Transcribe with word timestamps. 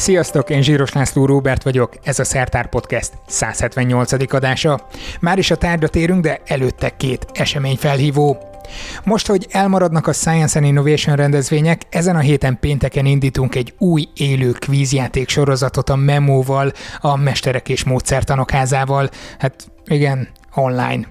Sziasztok, 0.00 0.50
én 0.50 0.62
Zsíros 0.62 0.92
László 0.92 1.26
Róbert 1.26 1.62
vagyok, 1.62 1.92
ez 2.02 2.18
a 2.18 2.24
Szertár 2.24 2.68
Podcast 2.68 3.12
178. 3.26 4.34
adása. 4.34 4.86
Már 5.20 5.38
is 5.38 5.50
a 5.50 5.56
tárgyra 5.56 5.88
térünk, 5.88 6.22
de 6.22 6.40
előtte 6.44 6.96
két 6.96 7.26
esemény 7.32 7.76
felhívó. 7.76 8.38
Most, 9.04 9.26
hogy 9.26 9.46
elmaradnak 9.50 10.06
a 10.06 10.12
Science 10.12 10.58
and 10.58 10.68
Innovation 10.68 11.16
rendezvények, 11.16 11.82
ezen 11.90 12.16
a 12.16 12.20
héten 12.20 12.58
pénteken 12.60 13.06
indítunk 13.06 13.54
egy 13.54 13.74
új 13.78 14.08
élő 14.14 14.50
kvízjáték 14.50 15.28
sorozatot 15.28 15.90
a 15.90 15.96
Memóval, 15.96 16.72
a 17.00 17.16
Mesterek 17.16 17.68
és 17.68 17.84
Módszertanok 17.84 18.50
házával. 18.50 19.10
Hát 19.38 19.70
igen, 19.84 20.28
online. 20.54 21.06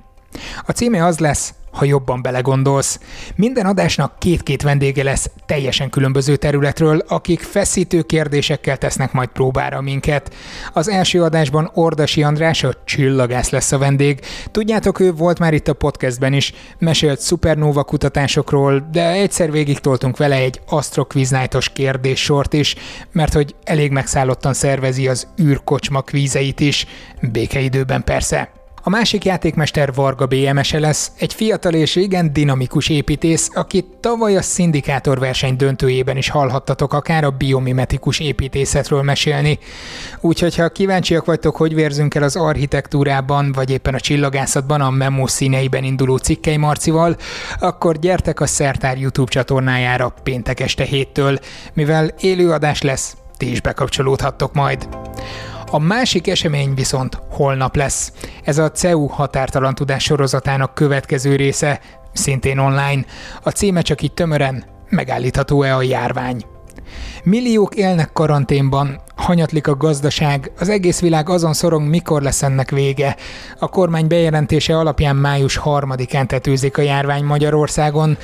A 0.65 0.71
címe 0.71 1.05
az 1.05 1.19
lesz, 1.19 1.53
ha 1.71 1.85
jobban 1.85 2.21
belegondolsz. 2.21 2.99
Minden 3.35 3.65
adásnak 3.65 4.19
két-két 4.19 4.61
vendége 4.61 5.03
lesz 5.03 5.29
teljesen 5.45 5.89
különböző 5.89 6.35
területről, 6.35 7.03
akik 7.07 7.39
feszítő 7.39 8.01
kérdésekkel 8.01 8.77
tesznek 8.77 9.11
majd 9.11 9.29
próbára 9.29 9.81
minket. 9.81 10.33
Az 10.73 10.87
első 10.87 11.23
adásban 11.23 11.71
Ordasi 11.73 12.23
András, 12.23 12.63
a 12.63 12.73
csillagász 12.85 13.49
lesz 13.49 13.71
a 13.71 13.77
vendég. 13.77 14.19
Tudjátok, 14.51 14.99
ő 14.99 15.13
volt 15.13 15.39
már 15.39 15.53
itt 15.53 15.67
a 15.67 15.73
podcastben 15.73 16.33
is, 16.33 16.53
mesélt 16.79 17.19
szupernóva 17.19 17.83
kutatásokról, 17.83 18.87
de 18.91 19.11
egyszer 19.11 19.51
végig 19.51 19.79
toltunk 19.79 20.17
vele 20.17 20.35
egy 20.35 20.61
asztrokviznájtos 20.67 21.69
kérdéssort 21.69 22.53
is, 22.53 22.75
mert 23.11 23.33
hogy 23.33 23.55
elég 23.63 23.91
megszállottan 23.91 24.53
szervezi 24.53 25.07
az 25.07 25.27
űrkocsma 25.41 26.01
kvízeit 26.01 26.59
is, 26.59 26.85
békeidőben 27.21 28.03
persze. 28.03 28.58
A 28.89 28.91
másik 28.91 29.25
játékmester 29.25 29.93
Varga 29.93 30.25
BMS 30.25 30.73
-e 30.73 30.79
lesz, 30.79 31.11
egy 31.19 31.33
fiatal 31.33 31.73
és 31.73 31.95
igen 31.95 32.33
dinamikus 32.33 32.89
építész, 32.89 33.49
akit 33.53 33.85
tavaly 33.99 34.37
a 34.37 34.41
szindikátor 34.41 35.19
verseny 35.19 35.55
döntőjében 35.55 36.17
is 36.17 36.29
hallhattatok 36.29 36.93
akár 36.93 37.23
a 37.23 37.29
biomimetikus 37.29 38.19
építészetről 38.19 39.01
mesélni. 39.01 39.59
Úgyhogy 40.21 40.55
ha 40.55 40.69
kíváncsiak 40.69 41.25
vagytok, 41.25 41.55
hogy 41.55 41.73
vérzünk 41.73 42.15
el 42.15 42.23
az 42.23 42.35
architektúrában, 42.35 43.51
vagy 43.51 43.69
éppen 43.69 43.93
a 43.93 43.99
csillagászatban 43.99 44.81
a 44.81 44.89
Memo 44.89 45.27
színeiben 45.27 45.83
induló 45.83 46.17
cikkei 46.17 46.57
Marcival, 46.57 47.15
akkor 47.59 47.99
gyertek 47.99 48.39
a 48.39 48.47
Szertár 48.47 48.97
YouTube 48.97 49.31
csatornájára 49.31 50.13
péntek 50.23 50.59
este 50.59 50.83
héttől, 50.83 51.39
mivel 51.73 52.11
élőadás 52.19 52.81
lesz, 52.81 53.15
ti 53.37 53.51
is 53.51 53.61
bekapcsolódhattok 53.61 54.53
majd. 54.53 54.87
A 55.71 55.79
másik 55.79 56.27
esemény 56.27 56.73
viszont 56.73 57.19
holnap 57.29 57.75
lesz. 57.75 58.11
Ez 58.49 58.57
a 58.57 58.71
CEU 58.71 59.07
határtalan 59.07 59.75
tudás 59.75 60.03
sorozatának 60.03 60.73
következő 60.73 61.35
része, 61.35 61.79
szintén 62.13 62.57
online. 62.57 63.05
A 63.43 63.49
címe 63.49 63.81
csak 63.81 64.01
így 64.01 64.13
tömören, 64.13 64.63
megállítható-e 64.89 65.75
a 65.75 65.81
járvány. 65.81 66.45
Milliók 67.23 67.75
élnek 67.75 68.13
karanténban, 68.13 69.01
hanyatlik 69.15 69.67
a 69.67 69.75
gazdaság, 69.75 70.51
az 70.59 70.69
egész 70.69 70.99
világ 70.99 71.29
azon 71.29 71.53
szorong, 71.53 71.87
mikor 71.89 72.21
lesz 72.21 72.43
ennek 72.43 72.69
vége. 72.69 73.15
A 73.59 73.67
kormány 73.67 74.07
bejelentése 74.07 74.77
alapján 74.77 75.15
május 75.15 75.59
3-án 75.63 76.25
tetőzik 76.25 76.77
a 76.77 76.81
járvány 76.81 77.23
Magyarországon. 77.23 78.17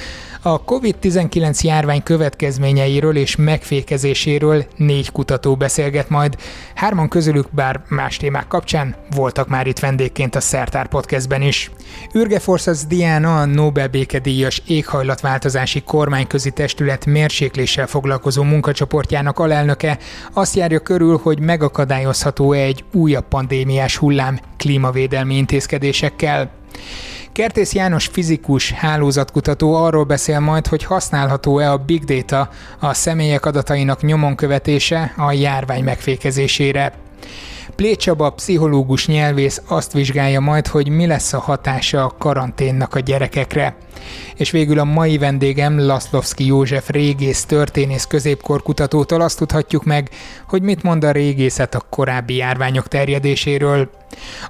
A 0.48 0.64
COVID-19 0.64 1.62
járvány 1.62 2.04
következményeiről 2.04 3.16
és 3.16 3.36
megfékezéséről 3.36 4.66
négy 4.76 5.12
kutató 5.12 5.56
beszélget 5.56 6.10
majd. 6.10 6.36
Hárman 6.76 7.10
közülük, 7.10 7.48
bár 7.52 7.82
más 7.90 8.18
témák 8.18 8.48
kapcsán, 8.48 8.96
voltak 9.16 9.48
már 9.48 9.68
itt 9.68 9.80
vendégként 9.80 10.36
a 10.36 10.40
Szertár 10.40 10.88
Podcastben 10.88 11.42
is. 11.42 11.72
Ürge 12.14 12.40
Forces 12.40 12.86
Diana, 12.88 13.40
a 13.40 13.46
Nobel 13.46 13.88
békedíjas 13.88 14.62
éghajlatváltozási 14.68 15.82
kormányközi 15.82 16.52
testület 16.52 17.06
mérsékléssel 17.06 17.88
foglalkozó 17.88 18.44
munkacsoportjának 18.44 19.40
alelnöke 19.40 19.98
azt 20.34 20.56
járja 20.56 20.80
körül, 20.80 21.20
hogy 21.24 21.40
megakadályozható-e 21.40 22.60
egy 22.60 22.84
újabb 22.92 23.28
pandémiás 23.28 23.98
hullám 23.98 24.40
klímavédelmi 24.58 25.36
intézkedésekkel. 25.36 26.52
Kertész 27.36 27.74
János 27.74 28.08
fizikus 28.08 28.72
hálózatkutató 28.72 29.74
arról 29.74 30.04
beszél 30.04 30.40
majd, 30.40 30.68
hogy 30.68 30.84
használható-e 30.84 31.72
a 31.72 31.78
big 31.78 32.04
data 32.04 32.50
a 32.80 32.94
személyek 32.94 33.46
adatainak 33.46 34.02
nyomon 34.02 34.36
követése 34.36 35.14
a 35.18 35.32
járvány 35.32 35.84
megfékezésére. 35.84 36.94
Plécsaba, 37.76 38.30
pszichológus 38.30 39.08
nyelvész 39.08 39.62
azt 39.68 39.94
vizsgálja 39.94 40.40
majd, 40.40 40.68
hogy 40.68 40.90
mi 40.90 41.06
lesz 41.06 41.34
a 41.34 41.40
hatása 41.40 42.04
a 42.04 42.16
karanténnak 42.18 42.96
a 42.96 43.00
gyerekekre. 43.00 43.76
És 44.36 44.52
végül 44.52 44.80
a 44.80 44.84
mai 44.84 45.18
vendégem 45.18 45.86
Laszlovszki 45.86 46.46
József 46.46 46.90
régész 46.90 47.46
történész 47.46 48.06
középkorkutatótól 48.06 49.22
azt 49.22 49.38
tudhatjuk 49.38 49.84
meg, 49.84 50.10
hogy 50.48 50.62
mit 50.62 50.84
mond 50.84 51.04
a 51.04 51.12
régészet 51.12 51.76
a 51.76 51.86
korábbi 51.90 52.36
járványok 52.36 52.88
terjedéséről. 52.88 53.90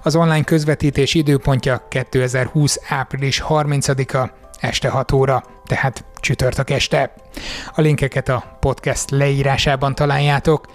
Az 0.04 0.16
online 0.16 0.44
közvetítés 0.44 1.14
időpontja 1.14 1.88
2020. 1.90 2.80
április 2.90 3.44
30-a 3.50 4.45
este 4.66 4.90
6 4.90 5.12
óra, 5.12 5.44
tehát 5.66 6.06
csütörtök 6.20 6.70
este. 6.70 7.14
A 7.76 7.82
linkeket 7.82 8.30
a 8.30 8.58
podcast 8.60 9.10
leírásában 9.10 9.96
találjátok. 9.96 10.66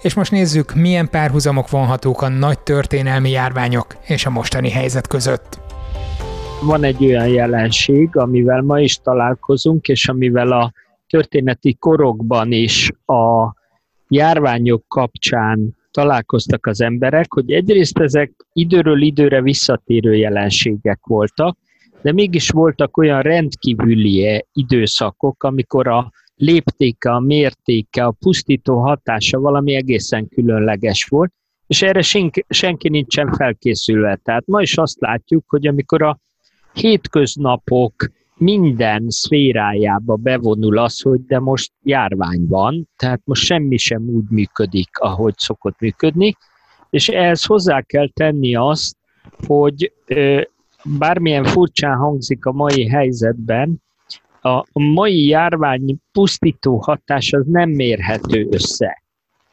És 0.00 0.14
most 0.14 0.30
nézzük, 0.30 0.74
milyen 0.74 1.10
párhuzamok 1.10 1.70
vonhatók 1.70 2.22
a 2.22 2.28
nagy 2.28 2.58
történelmi 2.58 3.30
járványok 3.30 3.86
és 4.06 4.26
a 4.26 4.30
mostani 4.30 4.70
helyzet 4.70 5.06
között. 5.06 5.60
Van 6.62 6.84
egy 6.84 7.04
olyan 7.04 7.28
jelenség, 7.28 8.16
amivel 8.16 8.60
ma 8.60 8.80
is 8.80 8.96
találkozunk, 8.96 9.88
és 9.88 10.08
amivel 10.08 10.52
a 10.52 10.72
történeti 11.08 11.74
korokban 11.74 12.52
is 12.52 12.90
a 13.06 13.54
járványok 14.08 14.84
kapcsán 14.88 15.76
találkoztak 15.90 16.66
az 16.66 16.80
emberek, 16.80 17.32
hogy 17.32 17.52
egyrészt 17.52 17.98
ezek 17.98 18.32
időről 18.52 19.02
időre 19.02 19.42
visszatérő 19.42 20.14
jelenségek 20.14 20.98
voltak, 21.06 21.56
de 22.02 22.12
mégis 22.12 22.48
voltak 22.48 22.96
olyan 22.96 23.22
rendkívüli 23.22 24.44
időszakok, 24.52 25.42
amikor 25.42 25.88
a 25.88 26.10
léptéke, 26.34 27.10
a 27.10 27.20
mértéke, 27.20 28.04
a 28.04 28.10
pusztító 28.10 28.80
hatása 28.80 29.40
valami 29.40 29.74
egészen 29.74 30.28
különleges 30.28 31.04
volt, 31.04 31.32
és 31.66 31.82
erre 31.82 32.02
senki, 32.02 32.44
senki 32.48 32.88
nincsen 32.88 33.32
felkészülve. 33.32 34.20
Tehát 34.22 34.46
ma 34.46 34.62
is 34.62 34.76
azt 34.78 35.00
látjuk, 35.00 35.44
hogy 35.46 35.66
amikor 35.66 36.02
a 36.02 36.18
hétköznapok 36.72 37.94
minden 38.36 39.04
szférájába 39.08 40.14
bevonul 40.14 40.78
az, 40.78 41.00
hogy 41.00 41.24
de 41.24 41.38
most 41.38 41.72
járvány 41.82 42.46
van, 42.48 42.88
tehát 42.96 43.20
most 43.24 43.44
semmi 43.44 43.76
sem 43.76 44.02
úgy 44.02 44.30
működik, 44.30 44.98
ahogy 44.98 45.34
szokott 45.36 45.80
működni, 45.80 46.36
és 46.90 47.08
ehhez 47.08 47.44
hozzá 47.44 47.80
kell 47.80 48.08
tenni 48.08 48.54
azt, 48.54 48.96
hogy 49.46 49.92
bármilyen 50.84 51.44
furcsán 51.44 51.96
hangzik 51.96 52.44
a 52.44 52.52
mai 52.52 52.88
helyzetben, 52.88 53.82
a 54.40 54.64
mai 54.72 55.26
járvány 55.26 55.96
pusztító 56.12 56.76
hatás 56.76 57.32
az 57.32 57.46
nem 57.46 57.70
mérhető 57.70 58.48
össze 58.50 59.02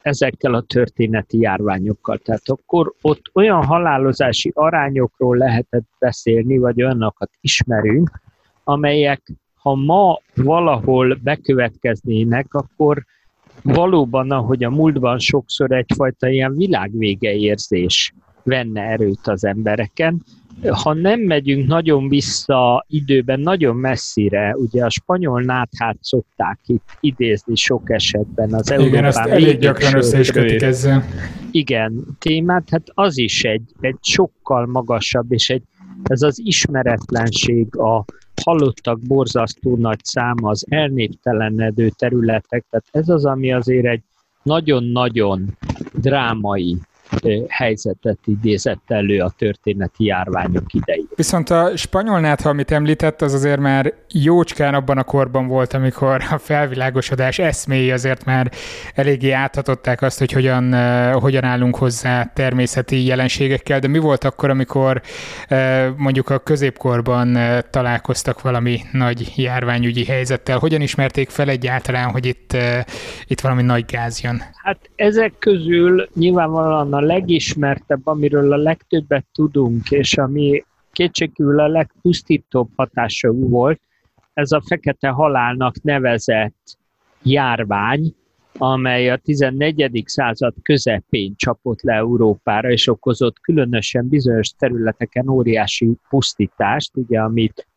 ezekkel 0.01 0.53
a 0.53 0.61
történeti 0.61 1.39
járványokkal. 1.39 2.17
Tehát 2.17 2.49
akkor 2.49 2.93
ott 3.01 3.21
olyan 3.33 3.65
halálozási 3.65 4.51
arányokról 4.55 5.37
lehetett 5.37 5.87
beszélni, 5.99 6.57
vagy 6.57 6.83
olyanokat 6.83 7.29
ismerünk, 7.41 8.21
amelyek 8.63 9.21
ha 9.55 9.75
ma 9.75 10.19
valahol 10.35 11.17
bekövetkeznének, 11.23 12.53
akkor 12.53 13.05
valóban, 13.63 14.31
ahogy 14.31 14.63
a 14.63 14.69
múltban 14.69 15.19
sokszor 15.19 15.71
egyfajta 15.71 16.27
ilyen 16.27 16.55
világvége 16.55 17.33
érzés 17.33 18.13
venne 18.43 18.81
erőt 18.81 19.27
az 19.27 19.43
embereken, 19.43 20.23
ha 20.67 20.93
nem 20.93 21.19
megyünk 21.19 21.67
nagyon 21.67 22.09
vissza 22.09 22.85
időben, 22.87 23.39
nagyon 23.39 23.75
messzire, 23.75 24.55
ugye 24.55 24.85
a 24.85 24.89
spanyol 24.89 25.41
náthát 25.41 25.97
szokták 26.01 26.59
itt 26.65 26.97
idézni 26.99 27.55
sok 27.55 27.89
esetben 27.89 28.53
az 28.53 28.71
Európán. 28.71 28.93
Igen, 28.93 29.05
azt 29.05 29.17
elég 29.17 29.59
gyakran 29.59 29.95
össze 29.95 30.19
is 30.19 30.31
kötik 30.31 30.61
ezzel. 30.61 31.05
Igen, 31.51 32.05
témát, 32.19 32.69
hát 32.69 32.83
az 32.93 33.17
is 33.17 33.43
egy, 33.43 33.61
egy 33.79 33.97
sokkal 34.01 34.65
magasabb, 34.65 35.31
és 35.31 35.49
egy, 35.49 35.63
ez 36.03 36.21
az 36.21 36.41
ismeretlenség, 36.43 37.75
a 37.75 38.05
halottak 38.43 38.99
borzasztó 38.99 39.75
nagy 39.75 40.03
száma, 40.03 40.49
az 40.49 40.65
elnéptelenedő 40.69 41.89
területek, 41.89 42.65
tehát 42.69 42.85
ez 42.91 43.09
az, 43.09 43.25
ami 43.25 43.53
azért 43.53 43.85
egy 43.85 44.01
nagyon-nagyon 44.43 45.57
drámai 45.93 46.77
helyzetet 47.47 48.17
idézett 48.25 48.83
elő 48.87 49.19
a 49.19 49.33
történeti 49.37 50.05
járványok 50.05 50.73
idején. 50.73 51.07
Viszont 51.15 51.49
a 51.49 51.71
spanyol 51.75 52.19
nátha, 52.19 52.49
amit 52.49 52.71
említett, 52.71 53.21
az 53.21 53.33
azért 53.33 53.59
már 53.59 53.93
jócskán 54.13 54.73
abban 54.73 54.97
a 54.97 55.03
korban 55.03 55.47
volt, 55.47 55.73
amikor 55.73 56.21
a 56.31 56.37
felvilágosodás 56.37 57.39
eszméi 57.39 57.91
azért 57.91 58.25
már 58.25 58.51
eléggé 58.93 59.31
áthatották 59.31 60.01
azt, 60.01 60.19
hogy 60.19 60.31
hogyan, 60.31 60.73
hogyan 61.13 61.43
állunk 61.43 61.75
hozzá 61.75 62.31
természeti 62.33 63.05
jelenségekkel, 63.05 63.79
de 63.79 63.87
mi 63.87 63.99
volt 63.99 64.23
akkor, 64.23 64.49
amikor 64.49 65.01
mondjuk 65.95 66.29
a 66.29 66.37
középkorban 66.37 67.37
találkoztak 67.69 68.41
valami 68.41 68.79
nagy 68.91 69.33
járványügyi 69.35 70.05
helyzettel? 70.05 70.57
Hogyan 70.57 70.81
ismerték 70.81 71.29
fel 71.29 71.49
egyáltalán, 71.49 72.11
hogy 72.11 72.25
itt, 72.25 72.57
itt 73.27 73.41
valami 73.41 73.61
nagy 73.61 73.85
gáz 73.85 74.21
jön? 74.21 74.41
Hát 74.63 74.89
ezek 74.95 75.33
közül 75.39 76.09
nyilvánvalóan 76.15 76.89
a 76.99 77.05
legismertebb, 77.05 78.07
amiről 78.07 78.53
a 78.53 78.57
legtöbbet 78.57 79.25
tudunk, 79.33 79.91
és 79.91 80.17
ami 80.17 80.63
kétségkívül 80.91 81.59
a 81.59 81.67
legpusztítóbb 81.67 82.69
hatású 82.75 83.49
volt, 83.49 83.81
ez 84.33 84.51
a 84.51 84.61
fekete 84.67 85.09
halálnak 85.09 85.81
nevezett 85.81 86.77
járvány, 87.23 88.15
amely 88.57 89.09
a 89.09 89.17
14. 89.17 90.03
század 90.05 90.53
közepén 90.61 91.33
csapott 91.35 91.81
le 91.81 91.93
Európára, 91.93 92.71
és 92.71 92.87
okozott 92.87 93.39
különösen 93.39 94.07
bizonyos 94.07 94.49
területeken 94.49 95.27
óriási 95.27 95.97
pusztítást, 96.09 96.91
ugye, 96.95 97.19
amit 97.19 97.67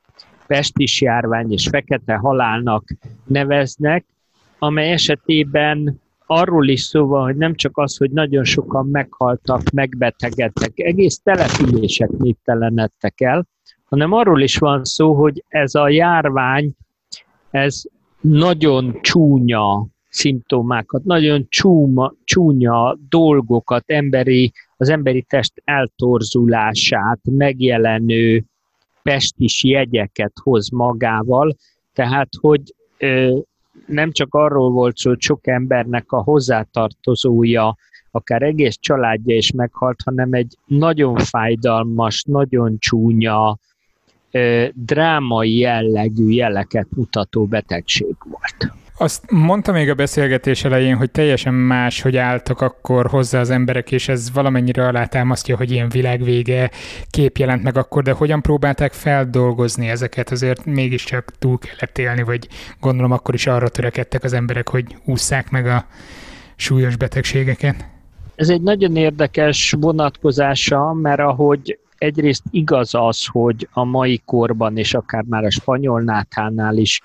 pestis 0.47 1.01
járvány 1.01 1.53
és 1.53 1.69
fekete 1.69 2.15
halálnak 2.15 2.85
neveznek, 3.27 4.05
amely 4.59 4.93
esetében 4.93 6.02
arról 6.33 6.69
is 6.69 6.81
szó 6.81 7.07
van, 7.07 7.25
hogy 7.25 7.37
nem 7.37 7.55
csak 7.55 7.79
az, 7.79 7.97
hogy 7.97 8.11
nagyon 8.11 8.45
sokan 8.45 8.87
meghaltak, 8.87 9.71
megbetegedtek, 9.71 10.73
egész 10.75 11.21
települések 11.23 12.11
néptelenedtek 12.11 13.21
el, 13.21 13.47
hanem 13.85 14.13
arról 14.13 14.41
is 14.41 14.57
van 14.57 14.85
szó, 14.85 15.15
hogy 15.15 15.45
ez 15.49 15.75
a 15.75 15.89
járvány, 15.89 16.73
ez 17.51 17.83
nagyon 18.21 18.99
csúnya 19.01 19.87
szimptomákat, 20.09 21.05
nagyon 21.05 21.47
csúma, 21.49 22.13
csúnya 22.25 22.99
dolgokat, 23.09 23.85
emberi, 23.87 24.53
az 24.77 24.89
emberi 24.89 25.23
test 25.23 25.53
eltorzulását 25.65 27.21
megjelenő 27.31 28.45
pestis 29.03 29.65
jegyeket 29.65 30.33
hoz 30.43 30.71
magával, 30.71 31.57
tehát 31.93 32.29
hogy 32.41 32.75
nem 33.87 34.13
csak 34.13 34.35
arról 34.35 34.71
volt 34.71 34.97
szó, 34.97 35.11
hogy 35.11 35.21
sok 35.21 35.47
embernek 35.47 36.13
a 36.13 36.23
hozzátartozója, 36.23 37.77
akár 38.11 38.43
egész 38.43 38.77
családja 38.81 39.37
is 39.37 39.53
meghalt, 39.53 40.01
hanem 40.05 40.33
egy 40.33 40.57
nagyon 40.67 41.17
fájdalmas, 41.17 42.23
nagyon 42.23 42.77
csúnya, 42.79 43.59
drámai 44.75 45.57
jellegű 45.57 46.29
jeleket 46.29 46.87
mutató 46.97 47.45
betegség 47.45 48.17
volt. 48.25 48.82
Azt 49.03 49.31
mondta 49.31 49.73
még 49.73 49.91
a 49.91 49.95
beszélgetés 49.95 50.65
elején, 50.65 50.97
hogy 50.97 51.11
teljesen 51.11 51.55
más, 51.55 52.01
hogy 52.01 52.17
álltak 52.17 52.61
akkor 52.61 53.07
hozzá 53.07 53.41
az 53.41 53.51
emberek, 53.51 53.93
és 53.93 54.09
ez 54.09 54.33
valamennyire 54.33 54.87
alátámasztja, 54.87 55.57
hogy 55.57 55.71
ilyen 55.71 55.89
világvége 55.89 56.71
kép 57.11 57.37
jelent 57.37 57.63
meg 57.63 57.77
akkor, 57.77 58.03
de 58.03 58.13
hogyan 58.13 58.43
próbálták 58.43 58.93
feldolgozni 58.93 59.89
ezeket, 59.89 60.31
azért 60.31 60.65
mégiscsak 60.65 61.33
túl 61.39 61.59
kellett 61.59 61.99
élni, 61.99 62.23
vagy 62.23 62.49
gondolom 62.81 63.13
akkor 63.13 63.35
is 63.35 63.47
arra 63.47 63.69
törekedtek 63.69 64.25
az 64.25 64.33
emberek, 64.33 64.69
hogy 64.69 64.97
ússzák 65.05 65.51
meg 65.51 65.67
a 65.67 65.87
súlyos 66.57 66.97
betegségeket. 66.97 67.85
Ez 68.35 68.49
egy 68.49 68.63
nagyon 68.63 68.97
érdekes 68.97 69.75
vonatkozása, 69.81 70.93
mert 70.93 71.21
ahogy 71.21 71.79
egyrészt 72.03 72.43
igaz 72.51 72.95
az, 72.95 73.27
hogy 73.27 73.69
a 73.73 73.85
mai 73.85 74.23
korban, 74.25 74.77
és 74.77 74.95
akár 74.95 75.25
már 75.29 75.45
a 75.45 75.51
spanyol 75.51 76.01
náthánál 76.01 76.77
is 76.77 77.01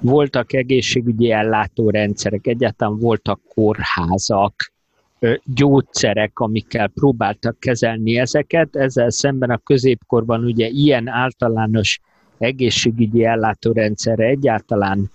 voltak 0.00 0.52
egészségügyi 0.52 1.30
ellátórendszerek, 1.30 2.46
egyáltalán 2.46 2.98
voltak 2.98 3.40
kórházak, 3.54 4.72
gyógyszerek, 5.44 6.38
amikkel 6.38 6.88
próbáltak 6.88 7.60
kezelni 7.60 8.18
ezeket. 8.18 8.76
Ezzel 8.76 9.10
szemben 9.10 9.50
a 9.50 9.56
középkorban 9.56 10.44
ugye 10.44 10.66
ilyen 10.66 11.08
általános 11.08 12.00
egészségügyi 12.38 13.24
ellátórendszerre 13.24 14.24
egyáltalán 14.24 15.10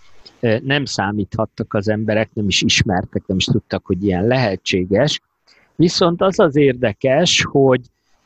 nem 0.63 0.85
számíthattak 0.85 1.73
az 1.73 1.89
emberek, 1.89 2.29
nem 2.33 2.47
is 2.47 2.61
ismertek, 2.61 3.23
nem 3.25 3.37
is 3.37 3.45
tudtak, 3.45 3.85
hogy 3.85 4.03
ilyen 4.03 4.27
lehetséges. 4.27 5.21
Viszont 5.75 6.21
az 6.21 6.39
az 6.39 6.55
érdekes, 6.55 7.43
hogy 7.51 7.81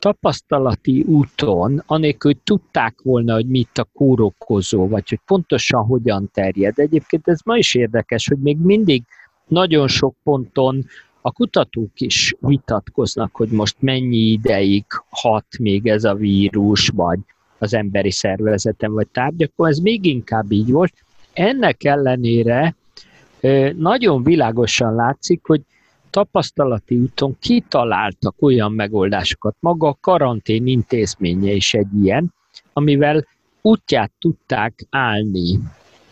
tapasztalati 0.08 1.02
úton, 1.02 1.84
anélkül, 1.86 2.32
hogy 2.32 2.42
tudták 2.44 2.96
volna, 3.04 3.34
hogy 3.34 3.48
mit 3.48 3.78
a 3.78 3.88
kórokozó, 3.94 4.88
vagy 4.88 5.10
hogy 5.10 5.20
pontosan 5.26 5.86
hogyan 5.86 6.30
terjed. 6.34 6.80
Egyébként 6.80 7.28
ez 7.28 7.40
ma 7.46 7.58
is 7.58 7.76
érdekes, 7.76 8.28
hogy 8.28 8.38
még 8.38 8.58
mindig 8.58 9.04
nagyon 9.48 9.88
sok 9.88 10.16
ponton 10.24 10.86
a 11.22 11.32
kutatók 11.32 12.00
is 12.00 12.36
vitatkoznak, 12.40 13.36
hogy 13.36 13.50
most 13.50 13.76
mennyi 13.80 14.18
ideig 14.18 14.86
hat 15.10 15.46
még 15.60 15.88
ez 15.88 16.04
a 16.04 16.14
vírus, 16.14 16.88
vagy 16.88 17.20
az 17.58 17.74
emberi 17.74 18.12
szervezeten, 18.12 18.94
vagy 18.94 19.08
tárgyakon, 19.08 19.68
ez 19.68 19.78
még 19.78 20.06
inkább 20.06 20.52
így 20.52 20.72
volt. 20.72 20.94
Ennek 21.34 21.84
ellenére 21.84 22.76
nagyon 23.78 24.24
világosan 24.24 24.96
látszik, 24.96 25.46
hogy 25.46 25.62
tapasztalati 26.10 26.96
úton 26.96 27.38
kitaláltak 27.40 28.36
olyan 28.40 28.72
megoldásokat. 28.72 29.56
Maga 29.60 29.88
a 29.88 29.98
karantén 30.02 30.68
intézménye 30.68 31.52
is 31.52 31.74
egy 31.74 32.04
ilyen, 32.04 32.34
amivel 32.74 33.26
útját 33.62 34.12
tudták 34.20 34.86
állni 34.90 35.60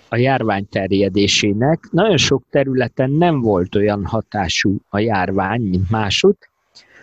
a 0.09 0.15
járvány 0.15 0.67
terjedésének. 0.69 1.87
Nagyon 1.91 2.17
sok 2.17 2.43
területen 2.49 3.11
nem 3.11 3.41
volt 3.41 3.75
olyan 3.75 4.05
hatású 4.05 4.77
a 4.89 4.99
járvány, 4.99 5.61
mint 5.61 5.89
másod. 5.89 6.35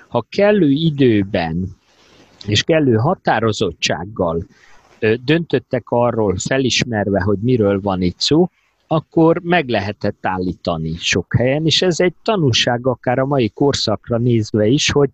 Ha 0.08 0.26
kellő 0.28 0.70
időben 0.70 1.76
és 2.46 2.62
kellő 2.62 2.94
határozottsággal 2.94 4.46
döntöttek 5.24 5.82
arról 5.88 6.36
felismerve, 6.38 7.20
hogy 7.20 7.38
miről 7.38 7.80
van 7.80 8.02
itt 8.02 8.18
szó, 8.18 8.48
akkor 8.92 9.40
meg 9.42 9.68
lehetett 9.68 10.26
állítani 10.26 10.94
sok 10.96 11.34
helyen, 11.36 11.66
és 11.66 11.82
ez 11.82 12.00
egy 12.00 12.14
tanulság 12.22 12.86
akár 12.86 13.18
a 13.18 13.26
mai 13.26 13.48
korszakra 13.48 14.18
nézve 14.18 14.66
is, 14.66 14.90
hogy 14.90 15.10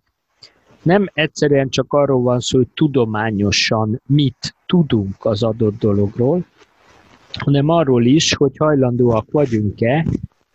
nem 0.81 1.09
egyszerűen 1.13 1.69
csak 1.69 1.93
arról 1.93 2.21
van 2.21 2.39
szó, 2.39 2.57
hogy 2.57 2.67
tudományosan 2.73 4.01
mit 4.05 4.55
tudunk 4.65 5.25
az 5.25 5.43
adott 5.43 5.79
dologról, 5.79 6.45
hanem 7.33 7.69
arról 7.69 8.05
is, 8.05 8.33
hogy 8.33 8.57
hajlandóak 8.57 9.31
vagyunk-e 9.31 10.05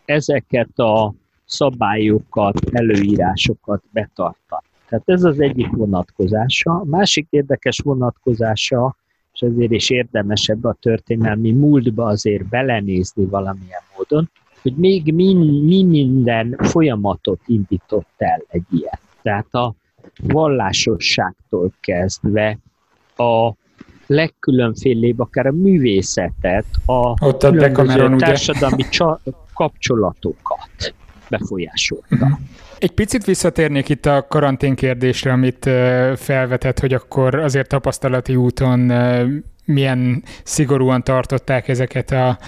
ezeket 0.05 0.79
a 0.79 1.15
szabályokat, 1.44 2.61
előírásokat 2.70 3.82
betartani. 3.91 4.67
Tehát 4.88 5.09
ez 5.09 5.25
az 5.25 5.41
egyik 5.41 5.70
vonatkozása. 5.70 6.70
A 6.70 6.85
másik 6.85 7.27
érdekes 7.31 7.79
vonatkozása 7.79 8.97
és 9.34 9.40
ezért 9.40 9.70
is 9.70 9.90
érdemesebb 9.90 10.64
a 10.64 10.76
történelmi 10.81 11.50
múltba 11.50 12.04
azért 12.04 12.48
belenézni 12.48 13.25
valamilyen 13.25 13.82
módon, 13.96 14.31
hogy 14.62 14.75
még 14.76 15.14
mi, 15.14 15.34
mi 15.64 15.82
minden 15.82 16.56
folyamatot 16.58 17.41
indított 17.46 18.14
el 18.17 18.44
egy 18.48 18.64
ilyen. 18.70 18.98
Tehát 19.22 19.55
a 19.55 19.74
vallásosságtól 20.22 21.72
kezdve 21.81 22.58
a 23.17 23.53
legkülönfélébb, 24.06 25.20
akár 25.20 25.46
a 25.46 25.53
művészetet, 25.53 26.67
a 26.86 27.26
Ott 27.26 27.43
a 27.43 27.50
különböző 27.50 28.17
társadalmi 28.17 28.82
csa- 28.88 29.20
kapcsolatokat 29.55 30.94
befolyásolta. 31.38 32.38
Egy 32.79 32.91
picit 32.91 33.24
visszatérnék 33.24 33.88
itt 33.88 34.06
a 34.06 34.26
karantén 34.29 34.74
kérdésre, 34.74 35.32
amit 35.32 35.70
felvetett, 36.17 36.79
hogy 36.79 36.94
akkor 36.94 37.34
azért 37.34 37.69
tapasztalati 37.69 38.36
úton 38.36 38.93
milyen 39.64 40.22
szigorúan 40.43 41.03
tartották 41.03 41.69
ezeket 41.69 42.10
a 42.10 42.38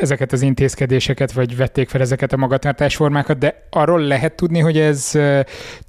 ezeket 0.00 0.32
az 0.32 0.42
intézkedéseket, 0.42 1.32
vagy 1.32 1.56
vették 1.56 1.88
fel 1.88 2.00
ezeket 2.00 2.32
a 2.32 2.36
magatartásformákat, 2.36 3.38
de 3.38 3.66
arról 3.70 4.00
lehet 4.00 4.36
tudni, 4.36 4.58
hogy 4.58 4.78
ez 4.78 5.12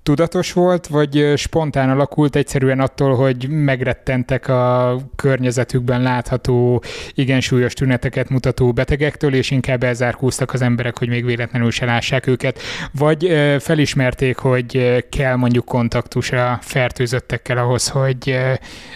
tudatos 0.03 0.53
volt, 0.53 0.87
vagy 0.87 1.33
spontán 1.35 1.89
alakult 1.89 2.35
egyszerűen 2.35 2.79
attól, 2.79 3.15
hogy 3.15 3.49
megrettentek 3.49 4.47
a 4.47 4.97
környezetükben 5.15 6.01
látható, 6.01 6.83
igen 7.13 7.39
súlyos 7.41 7.73
tüneteket 7.73 8.29
mutató 8.29 8.73
betegektől, 8.73 9.33
és 9.33 9.51
inkább 9.51 9.83
elzárkóztak 9.83 10.53
az 10.53 10.61
emberek, 10.61 10.97
hogy 10.97 11.09
még 11.09 11.25
véletlenül 11.25 11.71
se 11.71 11.85
lássák 11.85 12.27
őket, 12.27 12.59
vagy 12.91 13.27
felismerték, 13.59 14.37
hogy 14.37 15.03
kell 15.09 15.35
mondjuk 15.35 15.65
kontaktus 15.65 16.31
a 16.31 16.59
fertőzöttekkel 16.61 17.57
ahhoz, 17.57 17.87
hogy 17.87 18.37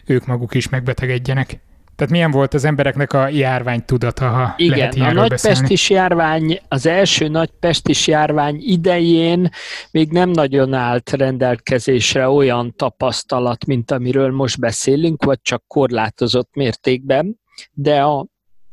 ők 0.06 0.26
maguk 0.26 0.54
is 0.54 0.70
megbetegedjenek? 0.70 1.60
Tehát 1.96 2.12
milyen 2.12 2.32
volt 2.32 2.54
az 2.54 2.66
embereknek 2.66 3.14
a 3.14 3.28
járvány 3.28 3.86
tudata, 3.86 4.30
ha 4.30 4.54
Igen, 4.58 4.78
lehet 4.78 4.96
a 4.96 5.12
nagy 5.12 5.42
pestis 5.42 5.90
járvány, 5.90 6.60
az 6.68 6.86
első 6.86 7.28
nagy 7.28 7.50
pestis 7.60 8.08
járvány 8.08 8.58
idején 8.60 9.50
még 9.92 10.12
nem 10.12 10.30
nagyon 10.30 10.74
állt 10.74 11.12
rendelkezésre 11.12 12.30
olyan 12.30 12.74
tapasztalat, 12.76 13.66
mint 13.66 13.92
amiről 13.92 14.32
most 14.32 14.60
beszélünk, 14.60 15.24
vagy 15.24 15.40
csak 15.42 15.64
korlátozott 15.68 16.50
mértékben, 16.56 17.40
de 17.74 18.02
a 18.02 18.26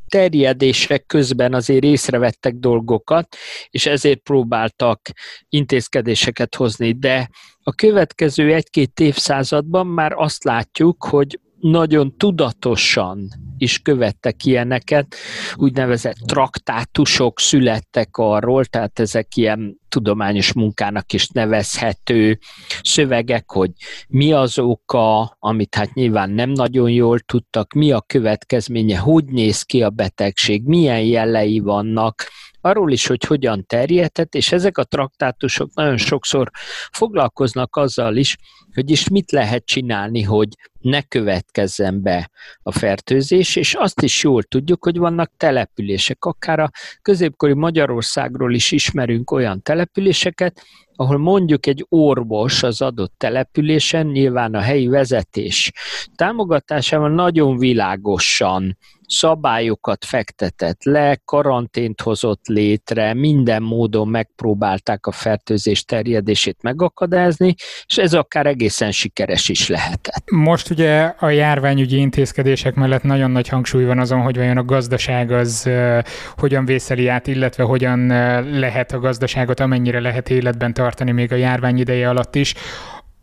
terjedések 0.07 1.05
közben 1.05 1.53
azért 1.53 1.83
észrevettek 1.83 2.53
dolgokat, 2.53 3.35
és 3.69 3.85
ezért 3.85 4.19
próbáltak 4.19 5.09
intézkedéseket 5.49 6.55
hozni. 6.55 6.91
De 6.91 7.29
a 7.63 7.73
következő 7.73 8.53
egy-két 8.53 8.99
évszázadban 8.99 9.87
már 9.87 10.11
azt 10.15 10.43
látjuk, 10.43 11.03
hogy 11.03 11.39
nagyon 11.61 12.17
tudatosan 12.17 13.27
is 13.57 13.79
követtek 13.79 14.45
ilyeneket, 14.45 15.15
úgynevezett 15.55 16.15
traktátusok 16.15 17.39
születtek 17.39 18.17
arról, 18.17 18.65
tehát 18.65 18.99
ezek 18.99 19.35
ilyen 19.35 19.79
tudományos 19.89 20.53
munkának 20.53 21.13
is 21.13 21.27
nevezhető 21.27 22.39
szövegek, 22.81 23.51
hogy 23.51 23.71
mi 24.07 24.33
az 24.33 24.59
oka, 24.59 25.35
amit 25.39 25.75
hát 25.75 25.93
nyilván 25.93 26.29
nem 26.29 26.49
nagyon 26.49 26.89
jól 26.89 27.19
tudtak, 27.19 27.73
mi 27.73 27.91
a 27.91 28.01
következménye, 28.01 28.97
hogy 28.97 29.25
néz 29.25 29.61
ki 29.61 29.81
a 29.81 29.89
betegség, 29.89 30.63
milyen 30.63 31.01
jelei 31.01 31.59
vannak, 31.59 32.23
arról 32.61 32.91
is, 32.91 33.07
hogy 33.07 33.23
hogyan 33.23 33.65
terjedhet, 33.65 34.35
és 34.35 34.51
ezek 34.51 34.77
a 34.77 34.83
traktátusok 34.83 35.73
nagyon 35.73 35.97
sokszor 35.97 36.49
foglalkoznak 36.91 37.75
azzal 37.75 38.15
is, 38.15 38.37
hogy 38.73 38.89
is 38.89 39.09
mit 39.09 39.31
lehet 39.31 39.65
csinálni, 39.65 40.21
hogy 40.21 40.47
ne 40.79 41.01
következzen 41.01 42.01
be 42.01 42.31
a 42.63 42.71
fertőzés, 42.71 43.55
és 43.55 43.73
azt 43.73 44.01
is 44.01 44.23
jól 44.23 44.43
tudjuk, 44.43 44.83
hogy 44.83 44.97
vannak 44.97 45.31
települések, 45.37 46.25
akár 46.25 46.59
a 46.59 46.69
középkori 47.01 47.53
Magyarországról 47.53 48.53
is 48.53 48.71
ismerünk 48.71 49.31
olyan 49.31 49.61
településeket, 49.61 50.61
ahol 50.95 51.17
mondjuk 51.17 51.65
egy 51.65 51.85
orvos 51.89 52.63
az 52.63 52.81
adott 52.81 53.13
településen, 53.17 54.07
nyilván 54.07 54.53
a 54.53 54.59
helyi 54.59 54.87
vezetés 54.87 55.71
támogatásával 56.15 57.09
nagyon 57.09 57.57
világosan 57.57 58.77
szabályokat 59.11 60.05
fektetett 60.05 60.83
le, 60.83 61.21
karantént 61.25 62.01
hozott 62.01 62.47
létre, 62.47 63.13
minden 63.13 63.63
módon 63.63 64.07
megpróbálták 64.07 65.05
a 65.05 65.11
fertőzés 65.11 65.83
terjedését 65.83 66.57
megakadályozni, 66.61 67.55
és 67.85 67.97
ez 67.97 68.13
akár 68.13 68.45
egészen 68.45 68.91
sikeres 68.91 69.49
is 69.49 69.67
lehetett. 69.67 70.23
Most 70.31 70.69
ugye 70.69 71.01
a 71.01 71.29
járványügyi 71.29 71.97
intézkedések 71.97 72.75
mellett 72.75 73.03
nagyon 73.03 73.31
nagy 73.31 73.47
hangsúly 73.47 73.83
van 73.83 73.99
azon, 73.99 74.21
hogy 74.21 74.35
vajon 74.35 74.57
a 74.57 74.63
gazdaság 74.63 75.31
az 75.31 75.69
hogyan 76.37 76.65
vészeli 76.65 77.07
át, 77.07 77.27
illetve 77.27 77.63
hogyan 77.63 78.07
lehet 78.59 78.91
a 78.91 78.99
gazdaságot 78.99 79.59
amennyire 79.59 79.99
lehet 79.99 80.29
életben 80.29 80.73
tartani 80.73 81.11
még 81.11 81.31
a 81.31 81.35
járvány 81.35 81.77
ideje 81.77 82.09
alatt 82.09 82.35
is. 82.35 82.53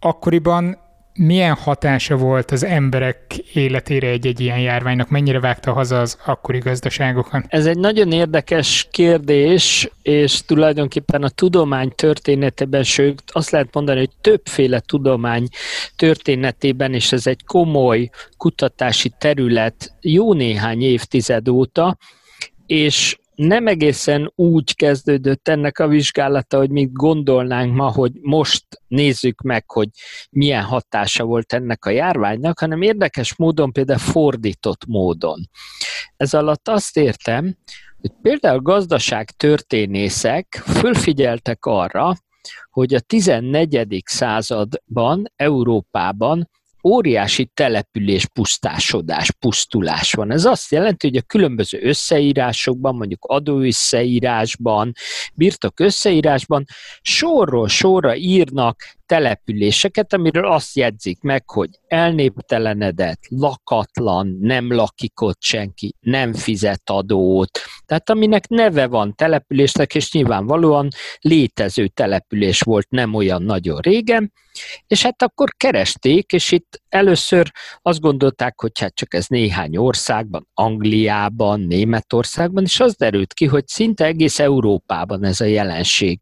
Akkoriban 0.00 0.87
milyen 1.19 1.55
hatása 1.55 2.17
volt 2.17 2.51
az 2.51 2.65
emberek 2.65 3.37
életére 3.53 4.09
egy-egy 4.09 4.41
ilyen 4.41 4.61
járványnak? 4.61 5.09
Mennyire 5.09 5.41
vágta 5.41 5.73
haza 5.73 6.01
az 6.01 6.19
akkori 6.27 6.59
gazdaságokon? 6.59 7.45
Ez 7.49 7.67
egy 7.67 7.79
nagyon 7.79 8.13
érdekes 8.13 8.89
kérdés, 8.91 9.91
és 10.03 10.43
tulajdonképpen 10.45 11.23
a 11.23 11.29
tudomány 11.29 11.93
történetében, 11.95 12.83
sőt 12.83 13.23
azt 13.27 13.51
lehet 13.51 13.75
mondani, 13.75 13.99
hogy 13.99 14.11
többféle 14.21 14.81
tudomány 14.81 15.49
történetében, 15.97 16.95
és 16.95 17.13
ez 17.13 17.27
egy 17.27 17.45
komoly 17.45 18.11
kutatási 18.37 19.13
terület 19.19 19.95
jó 20.01 20.33
néhány 20.33 20.83
évtized 20.83 21.49
óta, 21.49 21.99
és 22.67 23.19
nem 23.38 23.66
egészen 23.66 24.33
úgy 24.35 24.75
kezdődött 24.75 25.49
ennek 25.49 25.78
a 25.78 25.88
vizsgálata, 25.88 26.59
hogy 26.59 26.71
mi 26.71 26.88
gondolnánk 26.92 27.75
ma, 27.75 27.90
hogy 27.92 28.12
most 28.21 28.64
nézzük 28.88 29.40
meg, 29.40 29.71
hogy 29.71 29.88
milyen 30.30 30.62
hatása 30.62 31.25
volt 31.25 31.52
ennek 31.52 31.85
a 31.85 31.90
járványnak, 31.90 32.59
hanem 32.59 32.83
érdekes 32.83 33.37
módon, 33.37 33.73
például 33.73 33.99
fordított 33.99 34.87
módon. 34.87 35.49
Ez 36.16 36.35
alatt 36.35 36.68
azt 36.68 36.97
értem, 36.97 37.57
hogy 38.00 38.11
például 38.23 38.61
gazdaság 38.61 39.30
történészek 39.30 40.62
fölfigyeltek 40.66 41.64
arra, 41.64 42.14
hogy 42.71 42.95
a 42.95 43.00
14. 43.00 44.02
században 44.04 45.33
Európában 45.37 46.50
óriási 46.88 47.50
település 47.54 48.26
pusztásodás, 48.26 49.30
pusztulás 49.30 50.12
van. 50.12 50.33
Ez 50.33 50.45
azt 50.45 50.71
jelenti, 50.71 51.07
hogy 51.09 51.16
a 51.16 51.26
különböző 51.26 51.78
összeírásokban, 51.83 52.95
mondjuk 52.95 53.25
adóösszeírásban, 53.25 54.92
birtok 55.35 55.80
összeírásban 55.80 56.64
sorról 57.00 57.68
sorra 57.68 58.16
írnak 58.16 58.76
településeket, 59.07 60.12
amiről 60.12 60.47
azt 60.47 60.76
jegyzik 60.76 61.21
meg, 61.21 61.50
hogy 61.50 61.71
elnéptelenedett, 61.87 63.21
lakatlan, 63.28 64.37
nem 64.40 64.73
lakik 64.73 65.21
ott 65.21 65.42
senki, 65.42 65.95
nem 66.00 66.33
fizet 66.33 66.90
adót. 66.90 67.59
Tehát 67.87 68.11
aminek 68.11 68.49
neve 68.49 68.87
van 68.87 69.14
településnek, 69.14 69.95
és 69.95 70.12
nyilvánvalóan 70.12 70.88
létező 71.21 71.87
település 71.87 72.61
volt 72.61 72.90
nem 72.90 73.14
olyan 73.14 73.42
nagyon 73.42 73.78
régen, 73.78 74.33
és 74.87 75.03
hát 75.03 75.23
akkor 75.23 75.55
keresték, 75.57 76.33
és 76.33 76.53
itt 76.53 76.83
először 76.88 77.53
azt 77.83 78.00
gondolták, 78.00 78.61
hogy 78.61 78.79
hát 78.79 78.95
csak 78.95 79.15
ez 79.15 79.27
néhány 79.27 79.77
országban, 79.77 80.49
Angliában, 80.55 81.61
Németországban, 81.61 82.65
és 82.65 82.81
az 82.81 82.97
derült 82.97 83.33
ki, 83.35 83.47
hogy 83.47 83.67
szinte 83.67 84.05
egész 84.05 84.38
Európában 84.38 85.25
ez 85.25 85.41
a 85.41 85.45
jelenség 85.45 86.19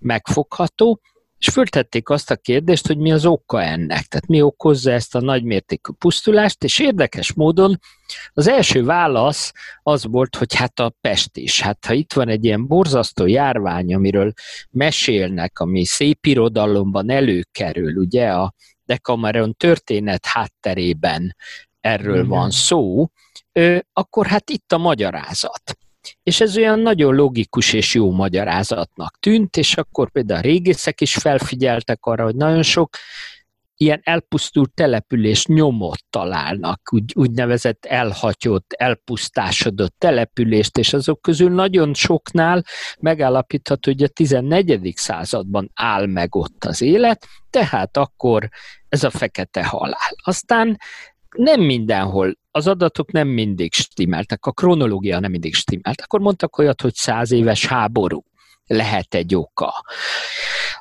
megfogható, 0.00 1.00
és 1.40 1.48
föltették 1.48 2.08
azt 2.08 2.30
a 2.30 2.36
kérdést, 2.36 2.86
hogy 2.86 2.98
mi 2.98 3.12
az 3.12 3.26
oka 3.26 3.62
ennek, 3.62 4.02
tehát 4.02 4.26
mi 4.26 4.42
okozza 4.42 4.90
ezt 4.90 5.14
a 5.14 5.20
nagymértékű 5.20 5.92
pusztulást, 5.92 6.64
és 6.64 6.78
érdekes 6.78 7.32
módon 7.32 7.80
az 8.32 8.48
első 8.48 8.84
válasz 8.84 9.52
az 9.82 10.04
volt, 10.04 10.36
hogy 10.36 10.54
hát 10.54 10.80
a 10.80 10.94
pest 11.00 11.36
is. 11.36 11.60
Hát 11.60 11.86
ha 11.86 11.92
itt 11.92 12.12
van 12.12 12.28
egy 12.28 12.44
ilyen 12.44 12.66
borzasztó 12.66 13.26
járvány, 13.26 13.94
amiről 13.94 14.32
mesélnek, 14.70 15.58
ami 15.58 15.84
szép 15.84 16.26
irodalomban 16.26 17.10
előkerül, 17.10 17.96
ugye 17.96 18.28
a 18.28 18.54
Decameron 18.84 19.54
történet 19.54 20.26
hátterében 20.26 21.36
erről 21.80 22.14
Igen. 22.14 22.28
van 22.28 22.50
szó, 22.50 23.08
akkor 23.92 24.26
hát 24.26 24.50
itt 24.50 24.72
a 24.72 24.78
magyarázat. 24.78 25.78
És 26.22 26.40
ez 26.40 26.56
olyan 26.56 26.78
nagyon 26.78 27.14
logikus 27.14 27.72
és 27.72 27.94
jó 27.94 28.10
magyarázatnak 28.10 29.18
tűnt, 29.20 29.56
és 29.56 29.76
akkor 29.76 30.10
például 30.10 30.38
a 30.38 30.42
régészek 30.42 31.00
is 31.00 31.14
felfigyeltek 31.14 32.04
arra, 32.04 32.24
hogy 32.24 32.36
nagyon 32.36 32.62
sok 32.62 32.96
ilyen 33.82 34.00
elpusztult 34.04 34.74
település 34.74 35.46
nyomot 35.46 36.04
találnak, 36.10 36.80
úgy, 36.92 37.12
úgynevezett 37.14 37.84
elhatyott, 37.84 38.72
elpusztásodott 38.72 39.94
települést, 39.98 40.78
és 40.78 40.92
azok 40.92 41.22
közül 41.22 41.50
nagyon 41.50 41.94
soknál 41.94 42.64
megállapítható, 42.98 43.90
hogy 43.90 44.02
a 44.02 44.08
14. 44.08 44.92
században 44.96 45.70
áll 45.74 46.06
meg 46.06 46.34
ott 46.34 46.64
az 46.64 46.80
élet, 46.80 47.26
tehát 47.50 47.96
akkor 47.96 48.48
ez 48.88 49.04
a 49.04 49.10
fekete 49.10 49.64
halál. 49.64 50.14
Aztán 50.24 50.78
nem 51.36 51.60
mindenhol, 51.60 52.34
az 52.50 52.66
adatok 52.66 53.12
nem 53.12 53.28
mindig 53.28 53.72
stimmeltek, 53.72 54.46
a 54.46 54.52
kronológia 54.52 55.20
nem 55.20 55.30
mindig 55.30 55.54
stimmelt. 55.54 56.00
Akkor 56.00 56.20
mondtak 56.20 56.58
olyat, 56.58 56.80
hogy 56.80 56.94
száz 56.94 57.32
éves 57.32 57.66
háború 57.66 58.24
lehet 58.66 59.14
egy 59.14 59.34
oka. 59.34 59.84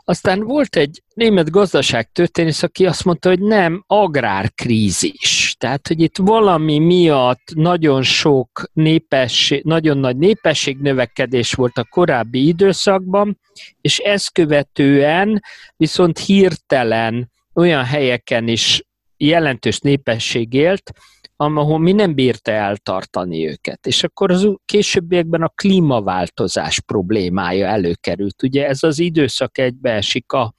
Aztán 0.04 0.44
volt 0.44 0.76
egy 0.76 1.04
német 1.14 1.50
gazdaságtörténész, 1.50 2.64
aki 2.64 2.86
azt 2.86 3.06
mondta, 3.06 3.30
hogy 3.30 3.40
nem, 3.40 3.84
agrárkrízis. 3.88 5.56
Tehát, 5.58 5.88
hogy 5.88 6.02
itt 6.02 6.18
valami 6.18 6.80
miatt 6.80 7.52
nagyon 7.56 8.04
sok 8.04 8.64
népesség, 8.74 9.64
nagyon 9.64 9.98
nagy 9.98 10.18
népességnövekedés 10.18 11.54
volt 11.54 11.78
a 11.78 11.88
korábbi 11.90 12.48
időszakban, 12.48 13.40
és 13.82 13.98
ezt 13.98 14.32
követően 14.32 15.42
viszont 15.78 16.20
hirtelen 16.20 17.32
olyan 17.54 17.84
helyeken 17.84 18.48
is 18.48 18.84
jelentős 19.18 19.80
népesség 19.80 20.54
élt, 20.54 20.92
ahol 21.42 21.80
mi 21.80 21.92
nem 21.92 22.14
bírta 22.14 22.52
eltartani 22.52 23.48
őket. 23.48 23.88
És 23.88 24.04
akkor 24.04 24.32
az 24.32 24.48
későbbiekben 24.66 25.42
a 25.42 25.52
klímaváltozás 25.56 26.80
problémája 26.80 27.68
előkerült. 27.68 28.44
Ugye 28.44 28.68
ez 28.68 28.84
az 28.84 29.00
időszak 29.00 29.58
egybeesik 29.58 30.32
a 30.32 30.54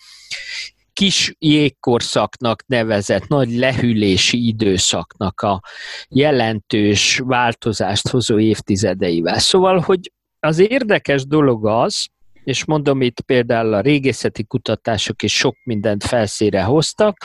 kis 0.93 1.35
jégkorszaknak 1.39 2.67
nevezett 2.67 3.29
nagy 3.29 3.57
lehűlési 3.57 4.47
időszaknak 4.47 5.41
a 5.41 5.63
jelentős 6.09 7.21
változást 7.25 8.09
hozó 8.09 8.39
évtizedeivel. 8.39 9.39
Szóval, 9.39 9.79
hogy 9.79 10.13
az 10.41 10.59
érdekes 10.59 11.27
dolog 11.27 11.67
az, 11.67 12.07
és 12.45 12.65
mondom 12.65 13.01
itt 13.01 13.21
például 13.21 13.75
a 13.75 13.81
régészeti 13.81 14.45
kutatások 14.45 15.23
is 15.23 15.37
sok 15.37 15.57
mindent 15.65 16.05
felszére 16.05 16.63
hoztak, 16.63 17.17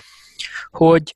hogy 0.69 1.13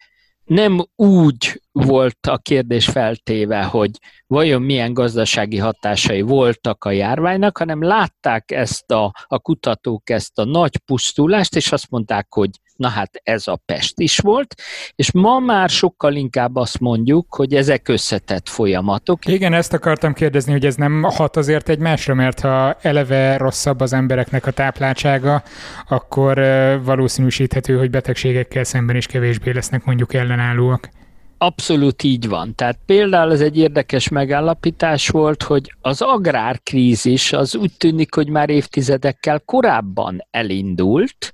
nem 0.49 0.85
úgy 0.95 1.61
volt 1.71 2.27
a 2.27 2.37
kérdés 2.37 2.85
feltéve, 2.85 3.63
hogy 3.63 3.91
vajon 4.27 4.61
milyen 4.61 4.93
gazdasági 4.93 5.57
hatásai 5.57 6.21
voltak 6.21 6.83
a 6.83 6.91
járványnak, 6.91 7.57
hanem 7.57 7.83
látták 7.83 8.51
ezt 8.51 8.91
a, 8.91 9.13
a 9.27 9.39
kutatók 9.39 10.09
ezt 10.09 10.39
a 10.39 10.43
nagy 10.43 10.77
pusztulást, 10.77 11.55
és 11.55 11.71
azt 11.71 11.89
mondták, 11.89 12.33
hogy 12.33 12.49
na 12.79 12.87
hát 12.87 13.21
ez 13.23 13.47
a 13.47 13.59
Pest 13.65 13.99
is 13.99 14.17
volt, 14.17 14.55
és 14.95 15.11
ma 15.11 15.39
már 15.39 15.69
sokkal 15.69 16.15
inkább 16.15 16.55
azt 16.55 16.79
mondjuk, 16.79 17.35
hogy 17.35 17.53
ezek 17.53 17.87
összetett 17.87 18.49
folyamatok. 18.49 19.25
Igen, 19.25 19.53
ezt 19.53 19.73
akartam 19.73 20.13
kérdezni, 20.13 20.51
hogy 20.51 20.65
ez 20.65 20.75
nem 20.75 21.03
hat 21.03 21.37
azért 21.37 21.69
egymásra, 21.69 22.13
mert 22.13 22.39
ha 22.39 22.77
eleve 22.81 23.37
rosszabb 23.37 23.79
az 23.79 23.93
embereknek 23.93 24.45
a 24.45 24.51
tápláltsága, 24.51 25.43
akkor 25.87 26.39
valószínűsíthető, 26.83 27.77
hogy 27.77 27.89
betegségekkel 27.89 28.63
szemben 28.63 28.95
is 28.95 29.05
kevésbé 29.05 29.51
lesznek 29.51 29.85
mondjuk 29.85 30.13
ellenállóak. 30.13 30.89
Abszolút 31.41 32.03
így 32.03 32.27
van. 32.27 32.55
Tehát 32.55 32.79
például 32.85 33.31
ez 33.31 33.41
egy 33.41 33.57
érdekes 33.57 34.09
megállapítás 34.09 35.07
volt, 35.07 35.43
hogy 35.43 35.73
az 35.81 36.01
agrárkrízis 36.01 37.33
az 37.33 37.55
úgy 37.55 37.71
tűnik, 37.77 38.13
hogy 38.13 38.29
már 38.29 38.49
évtizedekkel 38.49 39.39
korábban 39.39 40.27
elindult, 40.31 41.33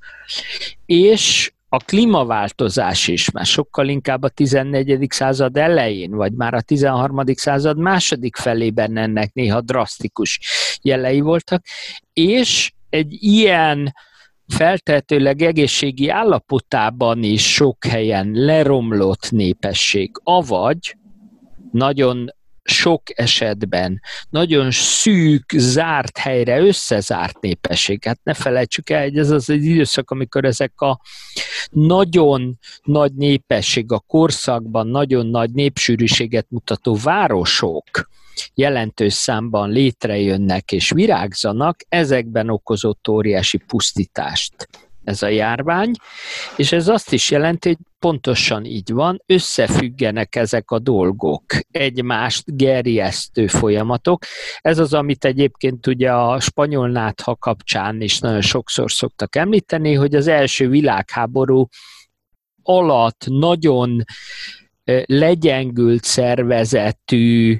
és 0.85 1.53
a 1.69 1.77
klímaváltozás 1.77 3.07
is 3.07 3.31
már 3.31 3.45
sokkal 3.45 3.87
inkább 3.87 4.23
a 4.23 4.29
14. 4.29 5.07
század 5.09 5.57
elején, 5.57 6.11
vagy 6.11 6.33
már 6.33 6.53
a 6.53 6.61
13. 6.61 7.21
század 7.25 7.77
második 7.77 8.35
felében 8.35 8.97
ennek 8.97 9.33
néha 9.33 9.61
drasztikus 9.61 10.39
jelei 10.81 11.19
voltak, 11.19 11.65
és 12.13 12.71
egy 12.89 13.23
ilyen 13.23 13.93
feltehetőleg 14.47 15.41
egészségi 15.41 16.09
állapotában 16.09 17.23
is 17.23 17.53
sok 17.53 17.85
helyen 17.85 18.31
leromlott 18.33 19.31
népesség, 19.31 20.11
avagy 20.23 20.97
nagyon 21.71 22.29
sok 22.67 23.01
esetben 23.19 24.01
nagyon 24.29 24.71
szűk, 24.71 25.53
zárt 25.57 26.17
helyre 26.17 26.59
összezárt 26.59 27.41
népesség. 27.41 28.03
Hát 28.03 28.19
ne 28.23 28.33
felejtsük 28.33 28.89
el, 28.89 29.03
hogy 29.03 29.17
ez 29.17 29.29
az 29.29 29.49
az 29.49 29.55
időszak, 29.55 30.11
amikor 30.11 30.45
ezek 30.45 30.81
a 30.81 30.99
nagyon 31.71 32.59
nagy 32.83 33.13
népesség 33.13 33.91
a 33.91 33.99
korszakban, 33.99 34.87
nagyon 34.87 35.27
nagy 35.27 35.51
népsűrűséget 35.51 36.45
mutató 36.49 36.97
városok, 37.03 38.09
jelentős 38.53 39.13
számban 39.13 39.69
létrejönnek 39.69 40.71
és 40.71 40.89
virágzanak, 40.89 41.79
ezekben 41.89 42.49
okozott 42.49 43.07
óriási 43.07 43.57
pusztítást 43.57 44.69
ez 45.03 45.21
a 45.21 45.27
járvány, 45.27 45.91
és 46.55 46.71
ez 46.71 46.87
azt 46.87 47.13
is 47.13 47.31
jelenti, 47.31 47.67
hogy 47.67 47.77
pontosan 48.05 48.65
így 48.65 48.91
van, 48.91 49.21
összefüggenek 49.25 50.35
ezek 50.35 50.71
a 50.71 50.79
dolgok, 50.79 51.43
egymást 51.71 52.55
gerjesztő 52.57 53.47
folyamatok. 53.47 54.23
Ez 54.59 54.79
az, 54.79 54.93
amit 54.93 55.25
egyébként 55.25 55.87
ugye 55.87 56.11
a 56.13 56.39
spanyol 56.39 56.89
nátha 56.89 57.35
kapcsán 57.35 58.01
is 58.01 58.19
nagyon 58.19 58.41
sokszor 58.41 58.91
szoktak 58.91 59.35
említeni, 59.35 59.93
hogy 59.93 60.15
az 60.15 60.27
első 60.27 60.69
világháború 60.69 61.67
alatt 62.63 63.25
nagyon 63.27 64.03
legyengült 65.05 66.03
szervezetű 66.03 67.59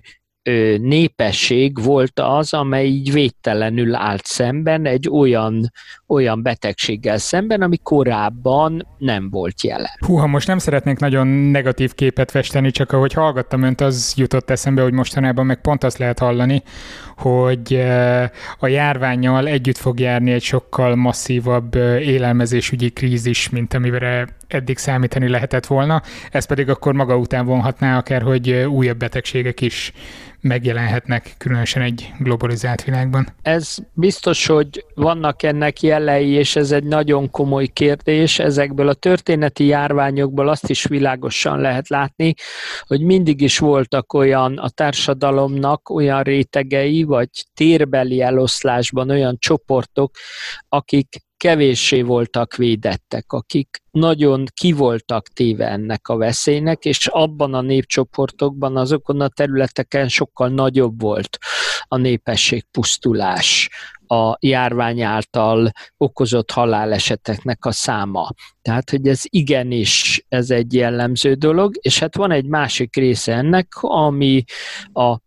népesség 0.78 1.84
volt 1.84 2.20
az, 2.20 2.54
amely 2.54 2.86
így 2.86 3.12
védtelenül 3.12 3.96
állt 3.96 4.26
szemben 4.26 4.86
egy 4.86 5.10
olyan, 5.10 5.72
olyan 6.08 6.42
betegséggel 6.42 7.18
szemben, 7.18 7.62
ami 7.62 7.78
korábban 7.84 8.88
nem 8.98 9.30
volt 9.30 9.64
jelen. 9.64 9.98
Húha, 10.06 10.28
most 10.28 10.48
nem 10.48 10.58
szeretnék 10.58 11.00
nagyon 11.00 11.28
negatív 11.28 11.94
képet 11.94 12.32
festeni, 12.32 12.72
csak 12.72 12.92
ahogy 12.92 13.14
hallgattam 13.14 13.62
önt, 13.62 13.82
az 13.82 14.14
jutott 14.18 14.50
eszembe, 14.50 14.82
hogy 14.82 14.94
mostanában 14.94 15.46
meg 15.46 15.62
pont 15.62 15.84
azt 15.84 15.98
lehet 15.98 16.20
hallani, 16.20 16.64
hogy 17.18 17.74
a 18.60 18.68
járványjal 18.68 19.48
együtt 19.48 19.78
fog 19.78 20.00
járni 20.00 20.32
egy 20.32 20.44
sokkal 20.44 20.96
masszívabb 20.96 21.76
élelmezésügyi 22.00 22.90
krízis, 22.90 23.50
mint 23.50 23.74
amire 23.74 24.28
eddig 24.48 24.78
számítani 24.78 25.30
lehetett 25.30 25.66
volna. 25.66 26.02
Ez 26.32 26.46
pedig 26.46 26.70
akkor 26.70 26.94
maga 26.94 27.18
után 27.18 27.46
vonhatná 27.46 27.98
akár, 27.98 28.22
hogy 28.22 28.52
újabb 28.52 28.98
betegségek 28.98 29.62
is 29.62 29.94
megjelenhetnek, 30.46 31.34
különösen 31.38 31.82
egy 31.82 32.12
globalizált 32.20 32.84
világban. 32.84 33.28
Ez 33.42 33.76
biztos, 33.94 34.46
hogy 34.46 34.86
vannak 34.96 35.44
ennek 35.44 35.82
jelei, 35.82 36.30
és 36.30 36.56
ez 36.56 36.72
egy 36.72 36.84
nagyon 36.84 37.32
komoly 37.32 37.66
kérdés. 37.66 38.40
Ezekből 38.40 38.88
a 38.88 38.94
történeti 38.94 39.66
járványokból 39.66 40.48
azt 40.50 40.70
is 40.70 40.84
világosan 40.86 41.60
lehet 41.60 41.90
látni, 41.90 42.34
hogy 42.88 43.02
mindig 43.02 43.42
is 43.42 43.58
voltak 43.58 44.14
olyan 44.14 44.58
a 44.58 44.70
társadalomnak 44.70 45.90
olyan 45.90 46.24
rétegei, 46.24 47.04
vagy 47.04 47.30
térbeli 47.54 48.22
eloszlásban 48.22 49.10
olyan 49.10 49.36
csoportok, 49.40 50.12
akik 50.70 51.25
kevéssé 51.38 52.02
voltak 52.02 52.56
védettek, 52.56 53.34
akik 53.34 53.82
nagyon 53.92 54.46
kivoltak 54.54 55.28
téve 55.28 55.68
ennek 55.68 56.08
a 56.08 56.18
veszélynek, 56.18 56.86
és 56.86 57.08
abban 57.08 57.54
a 57.54 57.62
népcsoportokban, 57.62 58.78
azokon 58.78 59.22
a 59.22 59.28
területeken 59.28 60.08
sokkal 60.08 60.50
nagyobb 60.50 61.02
volt 61.02 61.38
a 61.88 61.98
népesség 61.98 62.66
pusztulás, 62.72 63.70
a 64.08 64.38
járvány 64.40 65.02
által 65.02 65.72
okozott 65.98 66.52
haláleseteknek 66.52 67.66
a 67.66 67.72
száma. 67.72 68.30
Tehát, 68.62 68.90
hogy 68.90 69.08
ez 69.08 69.22
igenis 69.24 70.26
ez 70.28 70.50
egy 70.50 70.74
jellemző 70.74 71.34
dolog, 71.34 71.76
és 71.82 72.00
hát 72.00 72.16
van 72.16 72.32
egy 72.32 72.46
másik 72.46 72.96
része 72.96 73.34
ennek, 73.34 73.68
ami 73.80 74.44
a 74.94 75.18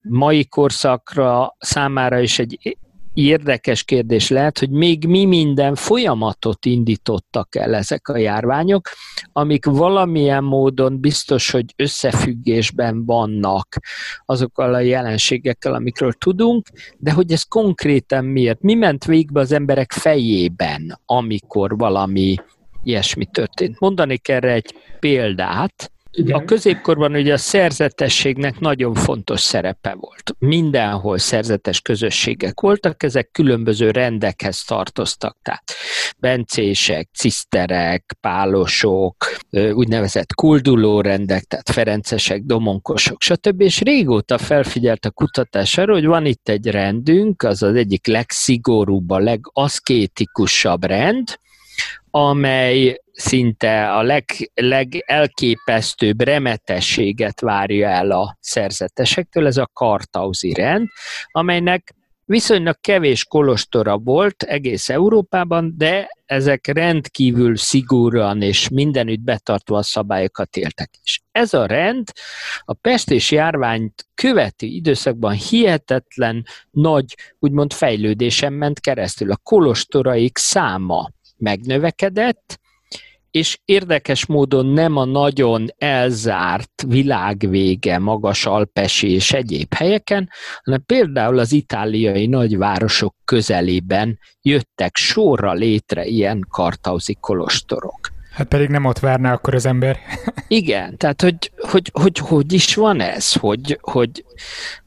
mai 0.00 0.46
korszakra 0.46 1.56
számára 1.58 2.20
is 2.20 2.38
egy 2.38 2.78
érdekes 3.18 3.84
kérdés 3.84 4.28
lehet, 4.28 4.58
hogy 4.58 4.70
még 4.70 5.06
mi 5.06 5.24
minden 5.24 5.74
folyamatot 5.74 6.66
indítottak 6.66 7.56
el 7.56 7.74
ezek 7.74 8.08
a 8.08 8.16
járványok, 8.16 8.88
amik 9.32 9.64
valamilyen 9.64 10.44
módon 10.44 11.00
biztos, 11.00 11.50
hogy 11.50 11.64
összefüggésben 11.76 13.04
vannak 13.04 13.76
azokkal 14.26 14.74
a 14.74 14.80
jelenségekkel, 14.80 15.74
amikről 15.74 16.12
tudunk, 16.12 16.66
de 16.98 17.12
hogy 17.12 17.32
ez 17.32 17.42
konkrétan 17.42 18.24
miért? 18.24 18.60
Mi 18.60 18.74
ment 18.74 19.04
végbe 19.04 19.40
az 19.40 19.52
emberek 19.52 19.92
fejében, 19.92 21.00
amikor 21.04 21.76
valami 21.76 22.36
ilyesmi 22.82 23.26
történt? 23.26 23.80
Mondanék 23.80 24.28
erre 24.28 24.52
egy 24.52 24.74
példát, 25.00 25.92
igen. 26.18 26.36
A 26.40 26.44
középkorban 26.44 27.14
ugye 27.14 27.32
a 27.32 27.36
szerzetességnek 27.36 28.60
nagyon 28.60 28.94
fontos 28.94 29.40
szerepe 29.40 29.96
volt. 30.00 30.34
Mindenhol 30.38 31.18
szerzetes 31.18 31.80
közösségek 31.80 32.60
voltak, 32.60 33.02
ezek 33.02 33.30
különböző 33.30 33.90
rendekhez 33.90 34.64
tartoztak. 34.64 35.36
Tehát 35.42 35.72
bencések, 36.18 37.08
ciszterek, 37.12 38.16
pálosok, 38.20 39.16
úgynevezett 39.50 40.34
kulduló 40.34 41.00
rendek, 41.00 41.42
tehát 41.44 41.70
ferencesek, 41.70 42.42
domonkosok, 42.42 43.22
stb. 43.22 43.60
És 43.60 43.80
régóta 43.80 44.38
felfigyelt 44.38 45.04
a 45.04 45.10
kutatás 45.10 45.78
arra, 45.78 45.92
hogy 45.92 46.06
van 46.06 46.26
itt 46.26 46.48
egy 46.48 46.66
rendünk, 46.66 47.42
az 47.42 47.62
az 47.62 47.74
egyik 47.74 48.06
legszigorúbb, 48.06 49.10
a 49.10 49.18
legaszkétikusabb 49.18 50.84
rend, 50.84 51.38
amely 52.10 53.00
szinte 53.12 53.92
a 53.92 54.02
leg, 54.02 54.24
legelképesztőbb 54.54 56.20
remetességet 56.20 57.40
várja 57.40 57.88
el 57.88 58.10
a 58.10 58.36
szerzetesektől, 58.40 59.46
ez 59.46 59.56
a 59.56 59.70
kartauzi 59.72 60.52
rend, 60.52 60.88
amelynek 61.30 61.96
viszonylag 62.24 62.76
kevés 62.80 63.24
kolostora 63.24 63.98
volt 63.98 64.42
egész 64.42 64.88
Európában, 64.88 65.74
de 65.76 66.08
ezek 66.26 66.66
rendkívül 66.66 67.56
szigorúan 67.56 68.42
és 68.42 68.68
mindenütt 68.68 69.20
betartva 69.20 69.76
a 69.76 69.82
szabályokat 69.82 70.56
éltek 70.56 70.90
is. 71.02 71.22
Ez 71.32 71.54
a 71.54 71.66
rend 71.66 72.08
a 72.60 72.72
pestés 72.72 73.30
járványt 73.30 74.06
követő 74.14 74.66
időszakban 74.66 75.32
hihetetlen 75.32 76.44
nagy, 76.70 77.14
úgymond 77.38 77.72
fejlődésen 77.72 78.52
ment 78.52 78.80
keresztül. 78.80 79.30
A 79.30 79.40
kolostoraik 79.42 80.38
száma 80.38 81.10
megnövekedett, 81.38 82.60
és 83.30 83.58
érdekes 83.64 84.26
módon 84.26 84.66
nem 84.66 84.96
a 84.96 85.04
nagyon 85.04 85.66
elzárt 85.78 86.82
világvége, 86.86 87.98
magas 87.98 88.46
alpesi 88.46 89.12
és 89.12 89.32
egyéb 89.32 89.74
helyeken, 89.74 90.30
hanem 90.62 90.84
például 90.86 91.38
az 91.38 91.52
itáliai 91.52 92.26
nagyvárosok 92.26 93.14
közelében 93.24 94.18
jöttek 94.42 94.96
sorra 94.96 95.52
létre 95.52 96.04
ilyen 96.04 96.46
kartauzi 96.48 97.16
kolostorok. 97.20 98.16
Hát 98.38 98.48
pedig 98.48 98.68
nem 98.68 98.84
ott 98.84 98.98
várná 98.98 99.32
akkor 99.32 99.54
az 99.54 99.66
ember. 99.66 99.98
Igen, 100.48 100.96
tehát 100.96 101.22
hogy 101.22 101.52
hogy, 101.56 101.90
hogy 101.92 102.18
hogy 102.18 102.52
is 102.52 102.74
van 102.74 103.00
ez, 103.00 103.32
hogy, 103.32 103.78
hogy 103.82 104.24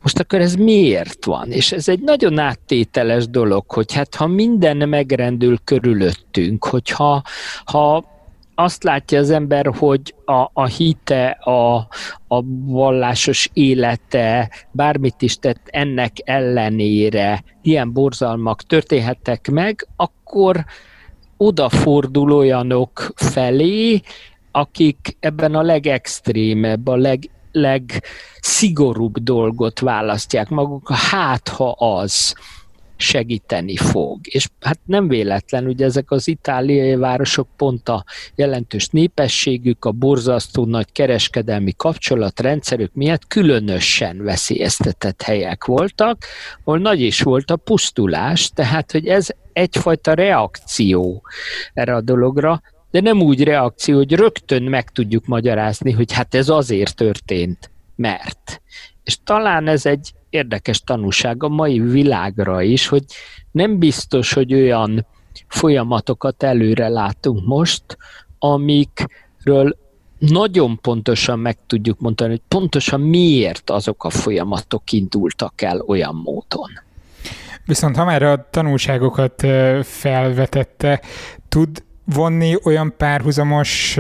most 0.02 0.20
akkor 0.20 0.40
ez 0.40 0.56
miért 0.56 1.26
van? 1.26 1.52
És 1.52 1.72
ez 1.72 1.88
egy 1.88 2.00
nagyon 2.00 2.40
áttételes 2.40 3.28
dolog, 3.28 3.72
hogy 3.72 3.94
hát 3.94 4.16
ha 4.16 4.28
minden 4.28 4.90
megrendül 4.90 5.58
körülöttünk, 5.64 6.66
hogyha 6.66 7.22
ha 7.66 8.06
azt 8.56 8.84
látja 8.84 9.20
az 9.20 9.30
ember, 9.30 9.66
hogy 9.78 10.16
a, 10.26 10.50
a 10.54 10.66
hite, 10.66 11.30
a, 11.30 11.76
a 12.28 12.42
vallásos 12.66 13.50
élete, 13.54 14.52
bármit 14.72 15.22
is 15.22 15.36
tett 15.36 15.62
ennek 15.66 16.12
ellenére 16.24 17.44
ilyen 17.62 17.94
borzalmak 17.94 18.62
történhettek 18.62 19.50
meg, 19.50 19.88
akkor 19.96 20.66
odafordul 21.42 22.32
olyanok 22.32 23.12
felé, 23.16 24.02
akik 24.52 25.18
ebben 25.20 25.56
a 25.56 25.62
legextrémebb, 25.62 26.88
a 26.88 26.96
leg, 26.96 27.30
legszigorúbb 27.52 29.18
dolgot 29.18 29.80
választják 29.80 30.50
maguk, 30.50 30.92
hát 30.92 31.48
ha 31.48 31.72
az 31.72 32.36
segíteni 33.02 33.76
fog. 33.76 34.20
És 34.22 34.48
hát 34.60 34.80
nem 34.86 35.08
véletlen, 35.08 35.66
ugye 35.66 35.86
ezek 35.86 36.12
az 36.12 36.28
itáliai 36.28 36.96
városok 36.96 37.48
pont 37.58 37.90
a 37.90 38.04
jelentős 38.36 38.88
népességük, 38.88 39.86
a 39.86 39.92
borzasztó 39.92 40.66
nagy 40.66 40.92
kereskedelmi 40.92 41.74
kapcsolatrendszerük 41.78 42.94
miatt 42.94 43.28
különösen 43.28 44.24
veszélyeztetett 44.24 45.22
helyek 45.22 45.66
voltak, 45.66 46.26
ahol 46.64 46.80
nagy 46.80 47.02
is 47.02 47.22
volt 47.22 47.52
a 47.52 47.56
pusztulás, 47.56 48.50
tehát 48.50 48.92
hogy 48.92 49.08
ez 49.08 49.28
egyfajta 49.54 50.14
reakció 50.14 51.22
erre 51.74 51.96
a 51.96 52.02
dologra, 52.02 52.62
de 52.92 53.02
nem 53.02 53.22
úgy 53.22 53.44
reakció, 53.44 53.96
hogy 53.96 54.14
rögtön 54.14 54.64
meg 54.64 54.90
tudjuk 54.90 55.26
magyarázni, 55.26 55.92
hogy 55.92 56.12
hát 56.12 56.36
ez 56.36 56.50
azért 56.50 56.96
történt, 56.96 57.72
mert. 57.96 58.62
És 59.04 59.18
talán 59.24 59.68
ez 59.68 59.86
egy 59.86 60.12
érdekes 60.32 60.80
tanúság 60.80 61.44
a 61.44 61.48
mai 61.48 61.80
világra 61.80 62.62
is, 62.62 62.88
hogy 62.88 63.04
nem 63.52 63.78
biztos, 63.80 64.34
hogy 64.34 64.54
olyan 64.54 65.06
folyamatokat 65.48 66.44
előre 66.44 66.88
látunk 66.88 67.46
most, 67.46 67.98
amikről 68.40 69.78
nagyon 70.20 70.80
pontosan 70.82 71.40
meg 71.40 71.58
tudjuk 71.68 72.00
mondani, 72.00 72.30
hogy 72.30 72.42
pontosan 72.48 73.02
miért 73.02 73.70
azok 73.70 74.04
a 74.04 74.10
folyamatok 74.10 74.92
indultak 74.92 75.62
el 75.62 75.80
olyan 75.80 76.16
módon. 76.16 76.70
Viszont 77.66 77.96
ha 77.96 78.06
már 78.06 78.24
a 78.24 78.48
tanulságokat 78.50 79.48
felvetette, 79.84 81.02
tud 81.50 81.84
vonni 82.14 82.56
olyan 82.64 82.94
párhuzamos, 82.98 84.00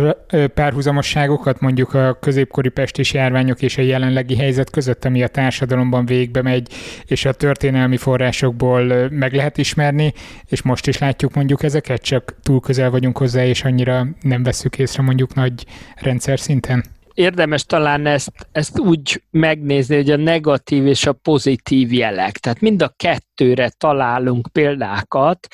párhuzamosságokat 0.53 1.59
mondjuk 1.59 1.93
a 1.93 2.17
középkori 2.19 2.69
pestis 2.69 3.13
járványok 3.13 3.61
és 3.61 3.77
a 3.77 3.81
jelenlegi 3.81 4.35
helyzet 4.35 4.69
között, 4.69 5.05
ami 5.05 5.23
a 5.23 5.27
társadalomban 5.27 6.05
végbe 6.05 6.41
megy, 6.41 6.73
és 7.05 7.25
a 7.25 7.33
történelmi 7.33 7.97
forrásokból 7.97 9.09
meg 9.09 9.33
lehet 9.33 9.57
ismerni, 9.57 10.13
és 10.47 10.61
most 10.61 10.87
is 10.87 10.97
látjuk 10.97 11.33
mondjuk 11.33 11.63
ezeket, 11.63 12.01
csak 12.01 12.35
túl 12.43 12.59
közel 12.59 12.89
vagyunk 12.89 13.17
hozzá, 13.17 13.45
és 13.45 13.63
annyira 13.63 14.07
nem 14.21 14.43
veszük 14.43 14.77
észre 14.77 15.03
mondjuk 15.03 15.33
nagy 15.33 15.65
rendszer 15.95 16.39
szinten? 16.39 16.83
Érdemes 17.13 17.65
talán 17.65 18.05
ezt, 18.05 18.31
ezt 18.51 18.79
úgy 18.79 19.23
megnézni, 19.29 19.95
hogy 19.95 20.11
a 20.11 20.15
negatív 20.15 20.85
és 20.85 21.05
a 21.05 21.13
pozitív 21.13 21.93
jelek. 21.93 22.37
Tehát 22.37 22.61
mind 22.61 22.81
a 22.81 22.93
kettőre 22.97 23.71
találunk 23.77 24.47
példákat, 24.51 25.47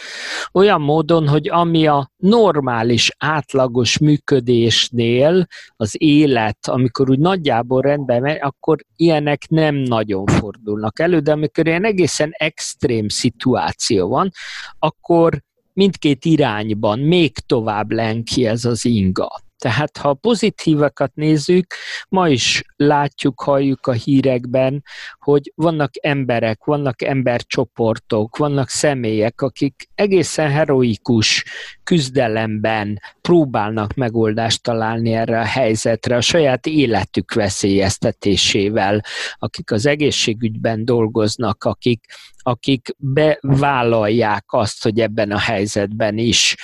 olyan 0.53 0.81
módon, 0.81 1.27
hogy 1.27 1.49
ami 1.49 1.87
a 1.87 2.11
normális, 2.17 3.11
átlagos 3.17 3.97
működésnél 3.97 5.47
az 5.75 5.95
élet, 5.97 6.67
amikor 6.67 7.09
úgy 7.09 7.19
nagyjából 7.19 7.81
rendben 7.81 8.21
megy, 8.21 8.39
akkor 8.41 8.77
ilyenek 8.95 9.47
nem 9.49 9.75
nagyon 9.75 10.25
fordulnak 10.25 10.99
elő, 10.99 11.19
de 11.19 11.31
amikor 11.31 11.67
ilyen 11.67 11.85
egészen 11.85 12.29
extrém 12.31 13.07
szituáció 13.07 14.07
van, 14.07 14.31
akkor 14.79 15.41
mindkét 15.73 16.25
irányban 16.25 16.99
még 16.99 17.37
tovább 17.45 17.91
lenki 17.91 18.45
ez 18.45 18.65
az 18.65 18.85
inga. 18.85 19.45
Tehát 19.57 19.97
ha 19.97 20.13
pozitívakat 20.13 21.15
nézzük, 21.15 21.73
ma 22.09 22.29
is 22.29 22.63
látjuk, 22.75 23.41
halljuk 23.41 23.87
a 23.87 23.91
hírekben, 23.91 24.83
hogy 25.19 25.51
vannak 25.55 25.91
emberek, 26.01 26.63
vannak 26.63 27.01
embercsoportok, 27.01 28.37
vannak 28.37 28.69
személyek, 28.69 29.41
akik 29.41 29.89
egészen 29.95 30.49
heroikus 30.49 31.45
küzdelemben 31.83 33.01
próbálnak 33.21 33.93
megoldást 33.93 34.63
találni 34.63 35.13
erre 35.13 35.39
a 35.39 35.45
helyzetre, 35.45 36.15
a 36.15 36.21
saját 36.21 36.65
életük 36.65 37.33
veszélyeztetésével, 37.33 39.03
akik 39.35 39.71
az 39.71 39.85
egészségügyben 39.85 40.85
dolgoznak, 40.85 41.63
akik, 41.63 42.05
akik 42.37 42.95
bevállalják 42.97 44.45
azt, 44.47 44.83
hogy 44.83 44.99
ebben 44.99 45.31
a 45.31 45.39
helyzetben 45.39 46.17
is 46.17 46.55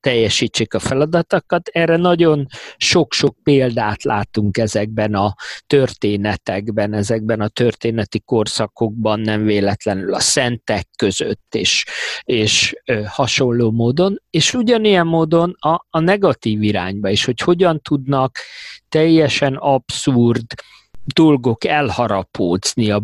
teljesítsék 0.00 0.74
a 0.74 0.78
feladatokat. 0.78 1.68
Erre 1.68 1.96
nagyon 1.96 2.46
sok-sok 2.76 3.36
példát 3.42 4.02
látunk 4.02 4.56
ezekben 4.56 5.14
a 5.14 5.34
történetekben, 5.66 6.92
ezekben 6.92 7.40
a 7.40 7.48
történeti 7.48 8.20
korszakokban, 8.20 9.20
nem 9.20 9.44
véletlenül 9.44 10.14
a 10.14 10.20
szentek 10.20 10.86
között 10.96 11.54
és, 11.54 11.84
és 12.22 12.74
hasonló 13.06 13.70
módon, 13.70 14.22
és 14.30 14.54
ugyanilyen 14.54 15.06
módon 15.06 15.54
a, 15.58 15.86
a 15.90 16.00
negatív 16.00 16.62
irányba 16.62 17.08
is, 17.08 17.24
hogy 17.24 17.40
hogyan 17.40 17.80
tudnak 17.80 18.38
teljesen 18.88 19.54
abszurd, 19.54 20.46
dolgok 21.14 21.64
elharapódzni, 21.64 22.90
a 22.90 22.98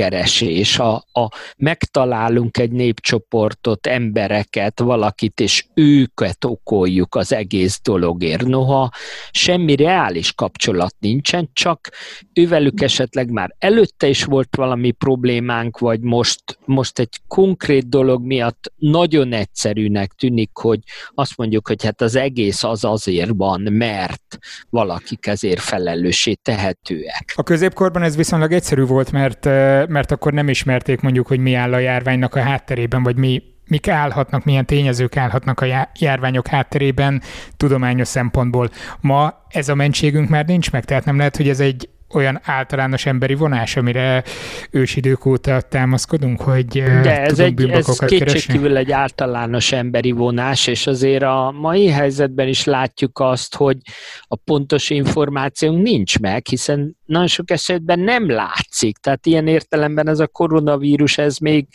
bűnbakkeresés, 0.00 0.78
a, 0.78 0.94
a 1.12 1.28
megtalálunk 1.56 2.58
egy 2.58 2.70
népcsoportot, 2.70 3.86
embereket, 3.86 4.80
valakit, 4.80 5.40
és 5.40 5.66
őket 5.74 6.44
okoljuk 6.44 7.14
az 7.14 7.32
egész 7.32 7.80
dologért. 7.82 8.46
Noha 8.46 8.90
semmi 9.30 9.76
reális 9.76 10.32
kapcsolat 10.32 10.94
nincsen, 10.98 11.50
csak 11.52 11.88
ővelük 12.32 12.80
esetleg 12.80 13.30
már 13.30 13.54
előtte 13.58 14.08
is 14.08 14.24
volt 14.24 14.56
valami 14.56 14.90
problémánk, 14.90 15.78
vagy 15.78 16.00
most, 16.00 16.58
most 16.64 16.98
egy 16.98 17.20
konkrét 17.28 17.88
dolog 17.88 18.26
miatt 18.26 18.72
nagyon 18.76 19.32
egyszerűnek 19.32 20.12
tűnik, 20.12 20.50
hogy 20.52 20.78
azt 21.14 21.36
mondjuk, 21.36 21.68
hogy 21.68 21.84
hát 21.84 22.00
az 22.00 22.14
egész 22.14 22.64
az 22.64 22.84
azért 22.84 23.32
van, 23.36 23.60
mert 23.60 24.38
valakik 24.70 25.26
ezért 25.26 25.60
felelőssé 25.60 26.34
tehetőek. 26.34 27.32
A 27.34 27.42
középkorban 27.42 28.02
ez 28.02 28.16
viszonylag 28.16 28.52
egyszerű 28.52 28.84
volt, 28.84 29.12
mert, 29.12 29.46
mert 29.90 30.10
akkor 30.10 30.32
nem 30.32 30.48
ismerték 30.48 31.00
mondjuk, 31.00 31.26
hogy 31.26 31.38
mi 31.38 31.54
áll 31.54 31.72
a 31.72 31.78
járványnak 31.78 32.34
a 32.34 32.40
hátterében, 32.40 33.02
vagy 33.02 33.16
mi, 33.16 33.42
mik 33.66 33.88
állhatnak, 33.88 34.44
milyen 34.44 34.66
tényezők 34.66 35.16
állhatnak 35.16 35.60
a 35.60 35.88
járványok 35.98 36.46
hátterében 36.46 37.22
tudományos 37.56 38.08
szempontból. 38.08 38.70
Ma 39.00 39.44
ez 39.48 39.68
a 39.68 39.74
mentségünk 39.74 40.28
már 40.28 40.46
nincs 40.46 40.70
meg, 40.70 40.84
tehát 40.84 41.04
nem 41.04 41.16
lehet, 41.16 41.36
hogy 41.36 41.48
ez 41.48 41.60
egy 41.60 41.88
olyan 42.14 42.40
általános 42.42 43.06
emberi 43.06 43.34
vonás, 43.34 43.76
amire 43.76 44.24
ősidők 44.70 45.26
óta 45.26 45.60
támaszkodunk, 45.60 46.40
hogy 46.40 46.66
De 46.82 47.20
ez, 47.20 47.38
egy, 47.38 47.70
ez 47.70 47.98
kétségkívül 47.98 48.76
egy 48.76 48.92
általános 48.92 49.72
emberi 49.72 50.10
vonás, 50.10 50.66
és 50.66 50.86
azért 50.86 51.22
a 51.22 51.54
mai 51.60 51.88
helyzetben 51.88 52.48
is 52.48 52.64
látjuk 52.64 53.18
azt, 53.18 53.56
hogy 53.56 53.76
a 54.22 54.36
pontos 54.36 54.90
információnk 54.90 55.82
nincs 55.82 56.18
meg, 56.18 56.46
hiszen 56.46 56.96
nagyon 57.06 57.26
sok 57.26 57.50
esetben 57.50 57.98
nem 57.98 58.30
látszik. 58.30 58.96
Tehát 58.96 59.26
ilyen 59.26 59.46
értelemben 59.46 60.08
ez 60.08 60.18
a 60.18 60.26
koronavírus, 60.26 61.18
ez 61.18 61.38
még, 61.38 61.66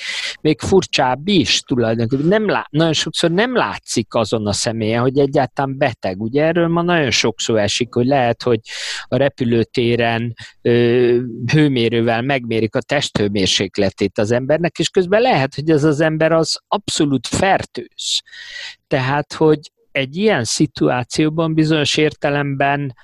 még 0.46 0.60
furcsább 0.60 1.28
is 1.28 1.62
tulajdonképpen. 1.62 2.26
Nem 2.26 2.50
lá, 2.50 2.68
nagyon 2.70 2.94
sokszor 2.94 3.32
nem 3.32 3.56
látszik 3.56 4.14
azon 4.14 4.48
a 4.48 4.54
személyen, 4.54 5.02
hogy 5.02 5.18
egyáltalán 5.18 5.78
beteg. 5.78 6.22
Ugye 6.22 6.44
erről 6.44 6.68
ma 6.68 6.82
nagyon 6.82 7.12
sokszor 7.12 7.60
esik, 7.60 7.94
hogy 7.94 8.06
lehet, 8.06 8.44
hogy 8.44 8.60
a 9.04 9.16
repülőtéren 9.16 10.34
ö, 10.62 11.20
hőmérővel 11.52 12.22
megmérik 12.22 12.76
a 12.76 12.82
testhőmérsékletét 12.82 14.18
az 14.18 14.32
embernek, 14.32 14.80
és 14.80 14.90
közben 14.90 15.22
lehet, 15.22 15.56
hogy 15.56 15.70
ez 15.70 15.84
az 15.84 16.00
ember 16.00 16.32
az 16.32 16.60
abszolút 16.68 17.28
fertőz. 17.28 18.22
Tehát, 18.88 19.34
hogy 19.34 19.72
egy 19.92 20.16
ilyen 20.16 20.44
szituációban 20.44 21.54
bizonyos 21.54 21.98
értelemben 21.98 22.96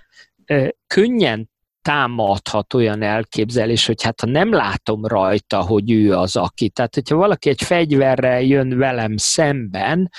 könnyen 0.87 1.49
támadhat 1.81 2.73
olyan 2.73 3.01
elképzelés, 3.01 3.85
hogy 3.85 4.03
hát 4.03 4.21
ha 4.21 4.27
nem 4.27 4.51
látom 4.51 5.05
rajta, 5.05 5.61
hogy 5.61 5.91
ő 5.91 6.15
az 6.15 6.35
aki. 6.35 6.69
Tehát, 6.69 6.95
hogyha 6.95 7.15
valaki 7.15 7.49
egy 7.49 7.61
fegyverrel 7.61 8.41
jön 8.41 8.77
velem 8.77 9.17
szemben, 9.17 10.09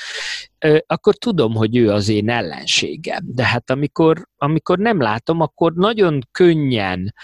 akkor 0.87 1.15
tudom, 1.15 1.55
hogy 1.55 1.77
ő 1.77 1.91
az 1.91 2.09
én 2.09 2.31
ellenségem. 2.31 3.21
De 3.25 3.45
hát 3.45 3.71
amikor, 3.71 4.29
amikor 4.37 4.79
nem 4.79 5.01
látom, 5.01 5.41
akkor 5.41 5.73
nagyon 5.73 6.29
könnyen 6.33 7.15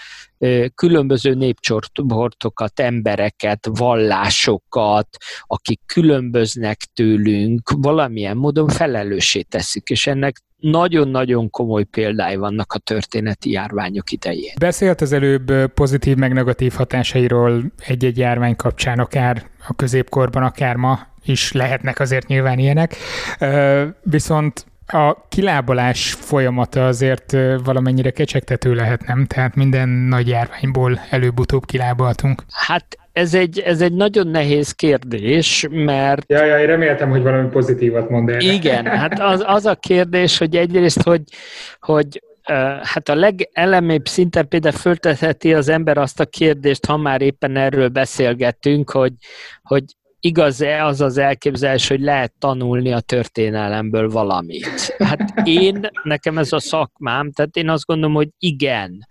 különböző 0.75 1.33
népcsoportokat, 1.33 2.79
embereket, 2.79 3.69
vallásokat, 3.71 5.07
akik 5.41 5.81
különböznek 5.85 6.77
tőlünk, 6.93 7.69
valamilyen 7.77 8.37
módon 8.37 8.67
felelőssé 8.67 9.41
teszik, 9.41 9.89
és 9.89 10.07
ennek 10.07 10.41
nagyon-nagyon 10.59 11.49
komoly 11.49 11.83
példái 11.83 12.35
vannak 12.35 12.73
a 12.73 12.79
történeti 12.79 13.51
járványok 13.51 14.11
idején. 14.11 14.53
Beszélt 14.59 15.01
az 15.01 15.11
előbb 15.11 15.51
pozitív 15.73 16.17
meg 16.17 16.33
negatív 16.33 16.73
hatásairól 16.73 17.63
egy-egy 17.87 18.17
járvány 18.17 18.55
kapcsán, 18.55 18.99
akár 18.99 19.43
a 19.67 19.73
középkorban, 19.73 20.43
akár 20.43 20.75
ma 20.75 20.99
is 21.23 21.51
lehetnek 21.51 21.99
azért 21.99 22.27
nyilván 22.27 22.59
ilyenek. 22.59 22.95
Viszont 24.03 24.65
A 24.91 25.25
kilábalás 25.27 26.13
folyamata 26.13 26.87
azért 26.87 27.31
valamennyire 27.63 28.11
kecsegtető 28.11 28.73
lehet, 28.73 29.05
nem? 29.05 29.25
Tehát 29.25 29.55
minden 29.55 29.89
nagy 29.89 30.27
járványból 30.27 30.99
előbb-utóbb 31.09 31.65
kilábaltunk. 31.65 32.43
Hát 32.51 32.97
ez 33.11 33.33
egy, 33.33 33.59
ez 33.59 33.81
egy 33.81 33.93
nagyon 33.93 34.27
nehéz 34.27 34.71
kérdés, 34.71 35.67
mert... 35.69 36.31
Ja, 36.31 36.45
ja, 36.45 36.59
én 36.59 36.65
reméltem, 36.65 37.09
hogy 37.09 37.21
valami 37.21 37.49
pozitívat 37.49 38.09
mond 38.09 38.29
el. 38.29 38.39
Igen, 38.39 38.85
hát 38.85 39.19
az, 39.19 39.43
az 39.45 39.65
a 39.65 39.75
kérdés, 39.75 40.37
hogy 40.37 40.55
egyrészt, 40.55 41.01
hogy, 41.01 41.21
hogy 41.79 42.21
hát 42.81 43.09
a 43.09 43.15
legelemébb 43.15 44.07
szinten 44.07 44.47
például 44.47 44.73
föltetheti 44.73 45.53
az 45.53 45.69
ember 45.69 45.97
azt 45.97 46.19
a 46.19 46.25
kérdést, 46.25 46.85
ha 46.85 46.97
már 46.97 47.21
éppen 47.21 47.55
erről 47.55 47.87
beszélgettünk, 47.87 48.91
hogy, 48.91 49.13
hogy 49.61 49.83
igaz-e 50.19 50.85
az 50.85 51.01
az 51.01 51.17
elképzelés, 51.17 51.87
hogy 51.87 52.01
lehet 52.01 52.33
tanulni 52.39 52.91
a 52.91 52.99
történelemből 52.99 54.09
valamit? 54.09 54.95
Hát 54.97 55.33
én, 55.43 55.89
nekem 56.03 56.37
ez 56.37 56.53
a 56.53 56.59
szakmám, 56.59 57.31
tehát 57.31 57.55
én 57.55 57.69
azt 57.69 57.85
gondolom, 57.85 58.15
hogy 58.15 58.29
igen. 58.37 59.07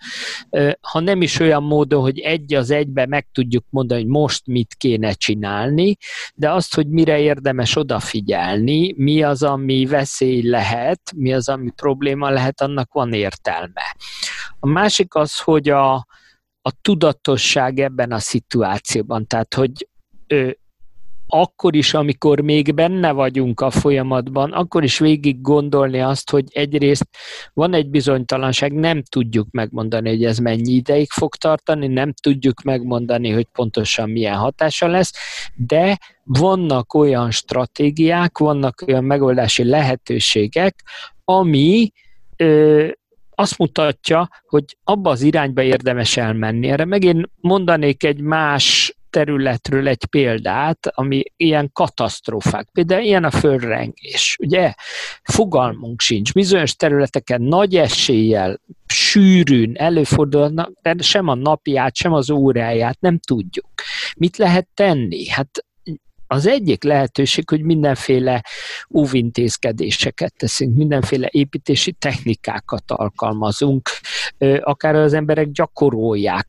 Ha 0.80 1.00
nem 1.00 1.22
is 1.22 1.40
olyan 1.40 1.62
módon, 1.62 2.00
hogy 2.00 2.18
egy 2.18 2.54
az 2.54 2.70
egybe 2.70 3.06
meg 3.06 3.28
tudjuk 3.32 3.64
mondani, 3.70 4.00
hogy 4.00 4.10
most 4.10 4.46
mit 4.46 4.74
kéne 4.74 5.12
csinálni, 5.12 5.96
de 6.34 6.52
azt, 6.52 6.74
hogy 6.74 6.88
mire 6.88 7.18
érdemes 7.18 7.76
odafigyelni, 7.76 8.94
mi 8.96 9.22
az, 9.22 9.42
ami 9.42 9.86
veszély 9.86 10.48
lehet, 10.48 11.00
mi 11.16 11.32
az, 11.32 11.48
ami 11.48 11.70
probléma 11.70 12.30
lehet, 12.30 12.60
annak 12.60 12.92
van 12.92 13.12
értelme. 13.12 13.96
A 14.60 14.66
másik 14.66 15.14
az, 15.14 15.38
hogy 15.38 15.68
a, 15.68 15.94
a 16.62 16.70
tudatosság 16.82 17.78
ebben 17.78 18.12
a 18.12 18.18
szituációban, 18.18 19.26
tehát 19.26 19.54
hogy 19.54 19.88
akkor 21.28 21.76
is, 21.76 21.94
amikor 21.94 22.40
még 22.40 22.74
benne 22.74 23.12
vagyunk 23.12 23.60
a 23.60 23.70
folyamatban, 23.70 24.52
akkor 24.52 24.84
is 24.84 24.98
végig 24.98 25.40
gondolni 25.40 26.00
azt, 26.00 26.30
hogy 26.30 26.44
egyrészt 26.52 27.06
van 27.54 27.74
egy 27.74 27.88
bizonytalanság, 27.88 28.72
nem 28.72 29.02
tudjuk 29.02 29.50
megmondani, 29.50 30.08
hogy 30.08 30.24
ez 30.24 30.38
mennyi 30.38 30.72
ideig 30.72 31.10
fog 31.10 31.34
tartani, 31.34 31.86
nem 31.86 32.12
tudjuk 32.12 32.62
megmondani, 32.62 33.30
hogy 33.30 33.46
pontosan 33.52 34.10
milyen 34.10 34.36
hatása 34.36 34.86
lesz, 34.86 35.12
de 35.54 35.98
vannak 36.24 36.94
olyan 36.94 37.30
stratégiák, 37.30 38.38
vannak 38.38 38.82
olyan 38.86 39.04
megoldási 39.04 39.64
lehetőségek, 39.64 40.84
ami 41.24 41.92
ö, 42.36 42.86
azt 43.34 43.58
mutatja, 43.58 44.28
hogy 44.46 44.64
abba 44.84 45.10
az 45.10 45.22
irányba 45.22 45.62
érdemes 45.62 46.16
elmenni. 46.16 46.68
Erre 46.68 46.84
megint 46.84 47.30
mondanék 47.40 48.04
egy 48.04 48.20
más 48.20 48.96
területről 49.18 49.88
egy 49.88 50.04
példát, 50.04 50.86
ami 50.94 51.22
ilyen 51.36 51.70
katasztrófák, 51.72 52.68
például 52.72 53.02
ilyen 53.02 53.24
a 53.24 53.30
földrengés, 53.30 54.36
ugye? 54.40 54.74
Fogalmunk 55.22 56.00
sincs. 56.00 56.32
Bizonyos 56.32 56.76
területeken 56.76 57.42
nagy 57.42 57.76
eséllyel, 57.76 58.60
sűrűn 58.86 59.76
előfordulnak, 59.76 60.70
de 60.82 60.94
sem 60.98 61.28
a 61.28 61.34
napját, 61.34 61.96
sem 61.96 62.12
az 62.12 62.30
óráját 62.30 63.00
nem 63.00 63.18
tudjuk. 63.18 63.68
Mit 64.16 64.36
lehet 64.36 64.68
tenni? 64.74 65.28
Hát 65.28 65.64
az 66.26 66.46
egyik 66.46 66.82
lehetőség, 66.82 67.48
hogy 67.48 67.62
mindenféle 67.62 68.44
óvintézkedéseket 68.94 70.34
teszünk, 70.36 70.76
mindenféle 70.76 71.28
építési 71.30 71.92
technikákat 71.92 72.82
alkalmazunk, 72.86 73.88
akár 74.60 74.94
az 74.94 75.12
emberek 75.12 75.50
gyakorolják 75.50 76.46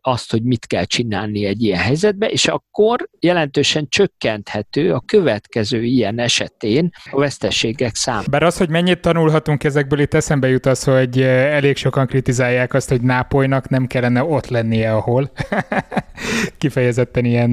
azt, 0.00 0.30
hogy 0.30 0.42
mit 0.42 0.66
kell 0.66 0.84
csinálni 0.84 1.44
egy 1.44 1.62
ilyen 1.62 1.78
helyzetben, 1.78 2.30
és 2.30 2.46
akkor 2.46 3.08
jelentősen 3.20 3.86
csökkenthető 3.88 4.92
a 4.92 5.00
következő 5.06 5.82
ilyen 5.82 6.18
esetén 6.18 6.90
a 7.10 7.18
veszteségek 7.18 7.94
száma. 7.94 8.22
Bár 8.30 8.42
az, 8.42 8.56
hogy 8.56 8.68
mennyit 8.68 9.00
tanulhatunk 9.00 9.64
ezekből, 9.64 10.00
itt 10.00 10.14
eszembe 10.14 10.48
jut 10.48 10.66
az, 10.66 10.84
hogy 10.84 11.20
elég 11.22 11.76
sokan 11.76 12.06
kritizálják 12.06 12.74
azt, 12.74 12.88
hogy 12.88 13.00
Nápolynak 13.00 13.68
nem 13.68 13.86
kellene 13.86 14.24
ott 14.24 14.48
lennie, 14.48 14.92
ahol. 14.92 15.30
Kifejezetten 16.58 17.24
ilyen 17.24 17.50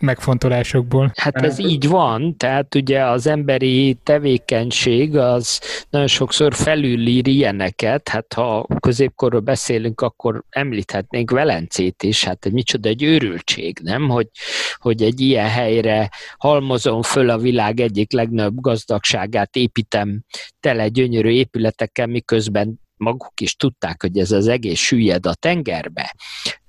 megfontolásokból. 0.00 1.12
Hát 1.14 1.36
ez 1.36 1.58
így 1.58 1.88
van, 1.88 2.36
tehát 2.36 2.74
ugye 2.74 3.04
az 3.04 3.26
emberi 3.26 3.98
tevékenység 4.02 5.16
az 5.16 5.60
nagyon 5.90 6.06
sokszor 6.06 6.54
felülír 6.54 7.26
ilyeneket, 7.26 8.08
hát 8.08 8.32
ha 8.32 8.66
középkorról 8.80 9.40
beszélünk, 9.40 10.00
akkor 10.00 10.42
említhetnénk 10.50 11.30
vele 11.30 11.51
Velencét 11.52 12.02
is, 12.02 12.24
hát 12.24 12.44
egy 12.44 12.52
micsoda 12.52 12.88
egy 12.88 13.02
őrültség, 13.02 13.78
nem? 13.82 14.08
Hogy, 14.08 14.28
hogy 14.74 15.02
egy 15.02 15.20
ilyen 15.20 15.48
helyre 15.48 16.10
halmozom 16.36 17.02
föl 17.02 17.30
a 17.30 17.38
világ 17.38 17.80
egyik 17.80 18.12
legnagyobb 18.12 18.60
gazdagságát, 18.60 19.56
építem 19.56 20.22
tele 20.60 20.88
gyönyörű 20.88 21.30
épületekkel, 21.30 22.06
miközben 22.06 22.80
maguk 22.96 23.40
is 23.40 23.56
tudták, 23.56 24.02
hogy 24.02 24.18
ez 24.18 24.30
az 24.30 24.48
egész 24.48 24.78
süllyed 24.78 25.26
a 25.26 25.34
tengerbe. 25.34 26.14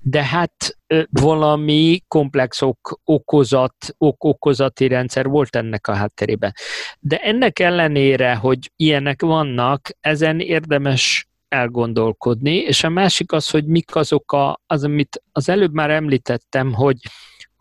De 0.00 0.24
hát 0.24 0.78
valami 1.10 2.00
komplex 2.08 2.62
ok, 2.62 3.00
okozat, 3.04 3.94
ok, 3.98 4.24
okozati 4.24 4.86
rendszer 4.86 5.26
volt 5.26 5.56
ennek 5.56 5.86
a 5.86 5.94
hátterében. 5.94 6.52
De 7.00 7.16
ennek 7.16 7.58
ellenére, 7.58 8.34
hogy 8.34 8.70
ilyenek 8.76 9.22
vannak, 9.22 9.90
ezen 10.00 10.40
érdemes 10.40 11.28
elgondolkodni, 11.54 12.54
és 12.54 12.84
a 12.84 12.88
másik 12.88 13.32
az, 13.32 13.50
hogy 13.50 13.66
mik 13.66 13.96
azok 13.96 14.32
a, 14.32 14.60
az, 14.66 14.84
amit 14.84 15.22
az 15.32 15.48
előbb 15.48 15.72
már 15.72 15.90
említettem, 15.90 16.72
hogy 16.72 16.96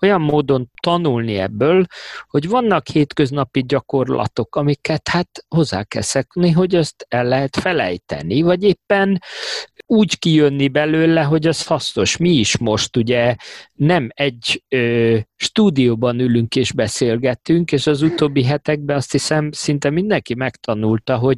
olyan 0.03 0.21
módon 0.21 0.69
tanulni 0.81 1.37
ebből, 1.37 1.85
hogy 2.27 2.49
vannak 2.49 2.87
hétköznapi 2.87 3.63
gyakorlatok, 3.63 4.55
amiket 4.55 5.07
hát 5.07 5.29
hozzá 5.47 5.83
kell 5.83 6.01
szekni, 6.01 6.51
hogy 6.51 6.75
azt 6.75 7.05
el 7.09 7.25
lehet 7.25 7.55
felejteni, 7.55 8.41
vagy 8.41 8.63
éppen 8.63 9.21
úgy 9.85 10.19
kijönni 10.19 10.67
belőle, 10.67 11.21
hogy 11.21 11.47
az 11.47 11.65
hasznos. 11.65 12.17
Mi 12.17 12.29
is 12.29 12.57
most 12.57 12.97
ugye 12.97 13.35
nem 13.73 14.09
egy 14.13 14.63
ö, 14.69 15.17
stúdióban 15.35 16.19
ülünk 16.19 16.55
és 16.55 16.71
beszélgetünk, 16.71 17.71
és 17.71 17.87
az 17.87 18.01
utóbbi 18.01 18.43
hetekben 18.43 18.95
azt 18.95 19.11
hiszem 19.11 19.51
szinte 19.51 19.89
mindenki 19.89 20.35
megtanulta, 20.35 21.17
hogy 21.17 21.37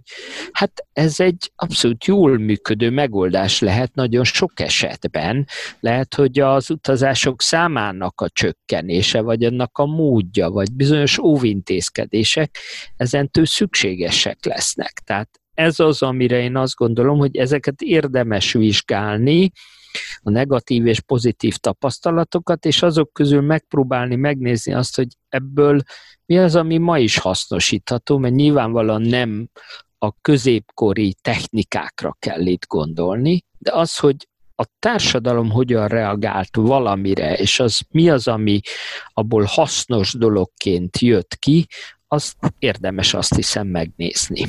hát 0.52 0.88
ez 0.94 1.20
egy 1.20 1.52
abszolút 1.56 2.06
jól 2.06 2.38
működő 2.38 2.90
megoldás 2.90 3.60
lehet 3.60 3.96
nagyon 3.96 4.24
sok 4.24 4.60
esetben. 4.60 5.48
Lehet, 5.80 6.16
hogy 6.16 6.40
az 6.40 6.70
utazások 6.70 7.42
számának 7.42 8.22
a 8.22 8.30
csökkenése, 8.30 9.22
vagy 9.22 9.44
annak 9.44 9.78
a 9.78 9.86
módja, 9.86 10.50
vagy 10.50 10.74
bizonyos 10.74 11.18
óvintézkedések 11.18 12.58
ezentől 12.98 13.46
szükségesek 13.46 14.46
lesznek. 14.46 15.02
Tehát 15.06 15.40
ez 15.56 15.80
az, 15.80 16.02
amire 16.02 16.40
én 16.40 16.58
azt 16.58 16.76
gondolom, 16.76 17.18
hogy 17.18 17.38
ezeket 17.38 17.82
érdemes 17.82 18.54
vizsgálni, 18.54 19.52
a 20.22 20.30
negatív 20.30 20.86
és 20.86 21.00
pozitív 21.00 21.56
tapasztalatokat, 21.56 22.66
és 22.66 22.82
azok 22.82 23.14
közül 23.14 23.42
megpróbálni 23.42 24.16
megnézni 24.16 24.74
azt, 24.74 24.96
hogy 24.96 25.08
ebből 25.30 25.82
mi 26.26 26.38
az, 26.38 26.56
ami 26.56 26.78
ma 26.78 27.00
is 27.00 27.18
hasznosítható, 27.18 28.18
mert 28.18 28.34
nyilvánvalóan 28.34 29.02
nem 29.02 29.50
a 29.98 30.22
középkori 30.22 31.16
technikákra 31.22 32.16
kell 32.20 32.46
itt 32.46 32.68
gondolni, 32.68 33.44
de 33.58 33.72
az, 33.72 33.98
hogy 33.98 34.16
a 34.56 34.66
társadalom 34.80 35.52
hogyan 35.52 35.88
reagált 35.88 36.56
valamire, 36.56 37.34
és 37.34 37.60
az 37.60 37.80
mi 37.90 38.10
az, 38.10 38.28
ami 38.28 38.60
abból 39.14 39.44
hasznos 39.44 40.14
dologként 40.14 41.00
jött 41.00 41.36
ki, 41.36 41.68
azt 42.08 42.36
érdemes 42.60 43.14
azt 43.14 43.36
hiszem 43.36 43.68
megnézni. 43.68 44.48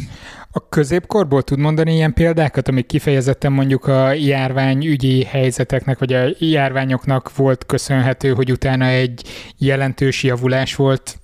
A 0.51 0.69
középkorból 0.69 1.43
tud 1.43 1.59
mondani 1.59 1.95
ilyen 1.95 2.15
példákat, 2.15 2.69
amik 2.69 2.87
kifejezetten 2.87 3.53
mondjuk 3.53 3.87
a 3.87 4.13
járványügyi 4.13 5.25
helyzeteknek, 5.25 5.99
vagy 5.99 6.13
a 6.13 6.29
járványoknak 6.39 7.37
volt 7.37 7.67
köszönhető, 7.67 8.33
hogy 8.33 8.53
utána 8.53 8.85
egy 8.85 9.23
jelentős 9.59 10.23
javulás 10.23 10.75
volt 10.75 11.19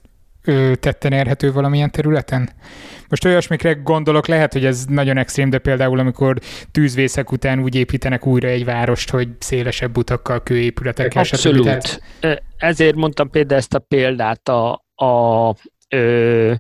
tetten 0.81 1.13
érhető 1.13 1.53
valamilyen 1.53 1.91
területen? 1.91 2.51
Most 3.09 3.25
olyasmikre 3.25 3.73
gondolok, 3.73 4.27
lehet, 4.27 4.53
hogy 4.53 4.65
ez 4.65 4.85
nagyon 4.85 5.17
extrém, 5.17 5.51
de 5.51 5.59
például 5.59 5.99
amikor 5.99 6.39
tűzvészek 6.71 7.33
után 7.33 7.63
úgy 7.63 7.75
építenek 7.75 8.27
újra 8.27 8.49
egy 8.49 8.65
várost, 8.65 9.11
hogy 9.11 9.29
szélesebb 9.39 9.97
utakkal, 9.97 10.43
kőépületekkel. 10.43 11.23
Abszolút. 11.23 11.65
Tehát... 11.65 12.03
Ezért 12.57 12.95
mondtam 12.95 13.31
például 13.31 13.61
ezt 13.61 13.75
a 13.75 13.79
példát 13.79 14.49
a, 14.49 14.85
a 14.95 15.55
ö, 15.93 16.53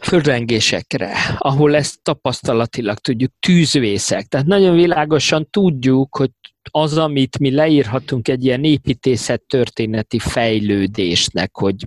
földrengésekre, 0.00 1.12
ahol 1.38 1.76
ezt 1.76 2.02
tapasztalatilag 2.02 2.98
tudjuk, 2.98 3.32
tűzvészek. 3.40 4.26
Tehát 4.26 4.46
nagyon 4.46 4.74
világosan 4.74 5.48
tudjuk, 5.50 6.16
hogy 6.16 6.30
az, 6.70 6.98
amit 6.98 7.38
mi 7.38 7.50
leírhatunk 7.50 8.28
egy 8.28 8.44
ilyen 8.44 8.64
építészet 8.64 9.42
történeti 9.42 10.18
fejlődésnek, 10.18 11.56
hogy 11.56 11.86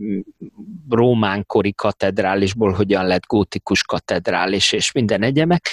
rómánkori 0.90 1.74
katedrálisból 1.74 2.72
hogyan 2.72 3.06
lett 3.06 3.26
gótikus 3.26 3.84
katedrális 3.84 4.72
és 4.72 4.92
minden 4.92 5.24
egyemek, 5.24 5.68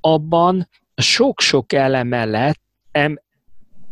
abban 0.00 0.68
sok-sok 0.94 1.72
eleme 1.72 2.24
lett, 2.24 2.60
em, 2.90 3.18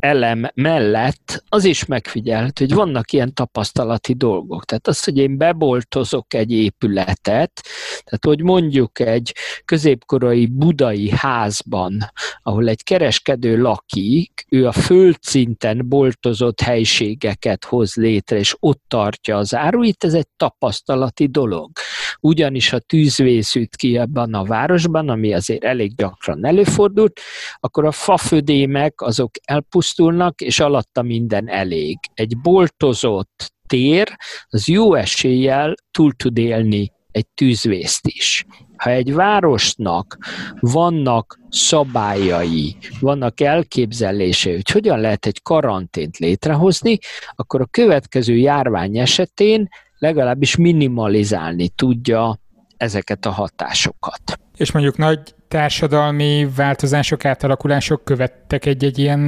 elem 0.01 0.51
mellett 0.55 1.45
az 1.49 1.65
is 1.65 1.85
megfigyelt, 1.85 2.59
hogy 2.59 2.75
vannak 2.75 3.13
ilyen 3.13 3.35
tapasztalati 3.35 4.15
dolgok. 4.15 4.65
Tehát 4.65 4.87
az, 4.87 5.05
hogy 5.05 5.19
én 5.19 5.37
beboltozok 5.37 6.35
egy 6.35 6.53
épületet, 6.53 7.61
tehát 8.05 8.25
hogy 8.25 8.43
mondjuk 8.43 9.01
egy 9.01 9.35
középkorai 9.65 10.47
budai 10.47 11.11
házban, 11.11 11.99
ahol 12.43 12.69
egy 12.69 12.83
kereskedő 12.83 13.61
lakik, 13.61 14.45
ő 14.49 14.67
a 14.67 14.73
földszinten 14.73 15.89
boltozott 15.89 16.61
helységeket 16.61 17.65
hoz 17.65 17.95
létre, 17.95 18.39
és 18.39 18.57
ott 18.61 18.83
tartja 18.89 19.37
az 19.37 19.55
áruit, 19.55 20.05
ez 20.05 20.15
egy 20.15 20.29
tapasztalati 20.37 21.27
dolog. 21.27 21.71
Ugyanis 22.21 22.73
a 22.73 22.79
tűzvész 22.79 23.55
üt 23.55 23.77
ki 23.77 23.99
ebben 23.99 24.35
a 24.35 24.45
városban, 24.45 25.09
ami 25.09 25.35
azért 25.35 25.65
elég 25.65 25.95
gyakran 25.95 26.47
előfordult, 26.47 27.21
akkor 27.61 27.85
a 27.85 27.93
fafödémek 27.93 29.01
azok 29.01 29.31
elpusztulnak, 29.45 29.88
és 30.37 30.61
alatta 30.61 31.03
minden 31.03 31.49
elég. 31.49 31.99
Egy 32.15 32.39
boltozott 32.39 33.53
tér, 33.67 34.17
az 34.49 34.69
jó 34.69 34.95
eséllyel 34.95 35.75
túl 35.91 36.13
tud 36.13 36.39
élni 36.39 36.93
egy 37.11 37.27
tűzvészt 37.27 38.07
is. 38.07 38.45
Ha 38.77 38.91
egy 38.91 39.15
városnak 39.15 40.19
vannak 40.61 41.39
szabályai, 41.49 42.77
vannak 43.01 43.41
elképzelései, 43.41 44.55
hogy 44.55 44.71
hogyan 44.71 45.01
lehet 45.01 45.27
egy 45.27 45.43
karantént 45.43 46.17
létrehozni, 46.17 46.99
akkor 47.35 47.61
a 47.61 47.69
következő 47.71 48.37
járvány 48.37 48.99
esetén 48.99 49.69
legalábbis 49.99 50.57
minimalizálni 50.57 51.69
tudja 51.69 52.39
ezeket 52.77 53.27
a 53.27 53.31
hatásokat. 53.31 54.39
És 54.57 54.73
mondjuk 54.73 54.97
nagy 54.97 55.35
társadalmi 55.49 56.49
változások, 56.57 57.25
átalakulások 57.25 58.05
követtek 58.05 58.67
egy-egy 58.67 58.99
ilyen 58.99 59.19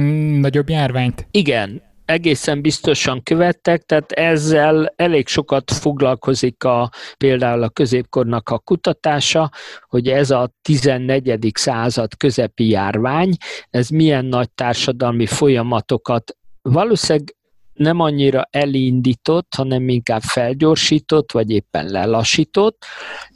nagyobb 0.41 0.69
járványt? 0.69 1.27
Igen, 1.31 1.81
egészen 2.05 2.61
biztosan 2.61 3.23
követtek, 3.23 3.81
tehát 3.81 4.11
ezzel 4.11 4.93
elég 4.95 5.27
sokat 5.27 5.71
foglalkozik 5.71 6.63
a, 6.63 6.89
például 7.17 7.63
a 7.63 7.69
középkornak 7.69 8.49
a 8.49 8.59
kutatása, 8.59 9.51
hogy 9.87 10.07
ez 10.07 10.31
a 10.31 10.51
14. 10.61 11.51
század 11.53 12.17
közepi 12.17 12.69
járvány, 12.69 13.35
ez 13.69 13.89
milyen 13.89 14.25
nagy 14.25 14.49
társadalmi 14.49 15.25
folyamatokat 15.25 16.35
valószínűleg 16.61 17.35
nem 17.73 17.99
annyira 17.99 18.47
elindított, 18.49 19.53
hanem 19.55 19.89
inkább 19.89 20.21
felgyorsított, 20.21 21.31
vagy 21.31 21.49
éppen 21.51 21.85
lelassított, 21.85 22.85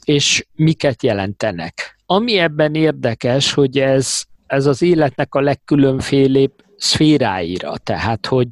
és 0.03 0.45
miket 0.53 1.03
jelentenek. 1.03 1.94
Ami 2.05 2.37
ebben 2.37 2.75
érdekes, 2.75 3.53
hogy 3.53 3.79
ez, 3.79 4.23
ez 4.47 4.65
az 4.65 4.81
életnek 4.81 5.35
a 5.35 5.41
legkülönfélébb 5.41 6.64
szféráira, 6.77 7.77
tehát 7.77 8.25
hogy 8.25 8.47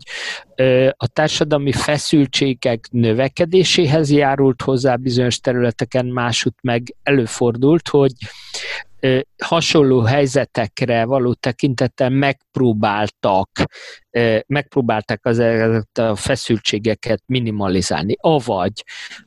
a 0.91 1.07
társadalmi 1.07 1.71
feszültségek 1.71 2.87
növekedéséhez 2.91 4.11
járult 4.11 4.61
hozzá 4.61 4.95
bizonyos 4.95 5.39
területeken, 5.39 6.05
másút 6.05 6.55
meg 6.61 6.95
előfordult, 7.03 7.87
hogy 7.87 8.11
hasonló 9.43 10.01
helyzetekre 10.01 11.05
való 11.05 11.33
tekintettel 11.33 12.09
megpróbáltak, 12.09 13.49
megpróbálták 14.47 15.25
az 15.25 15.39
a 15.93 16.15
feszültségeket 16.15 17.23
minimalizálni, 17.25 18.15
avagy 18.19 18.83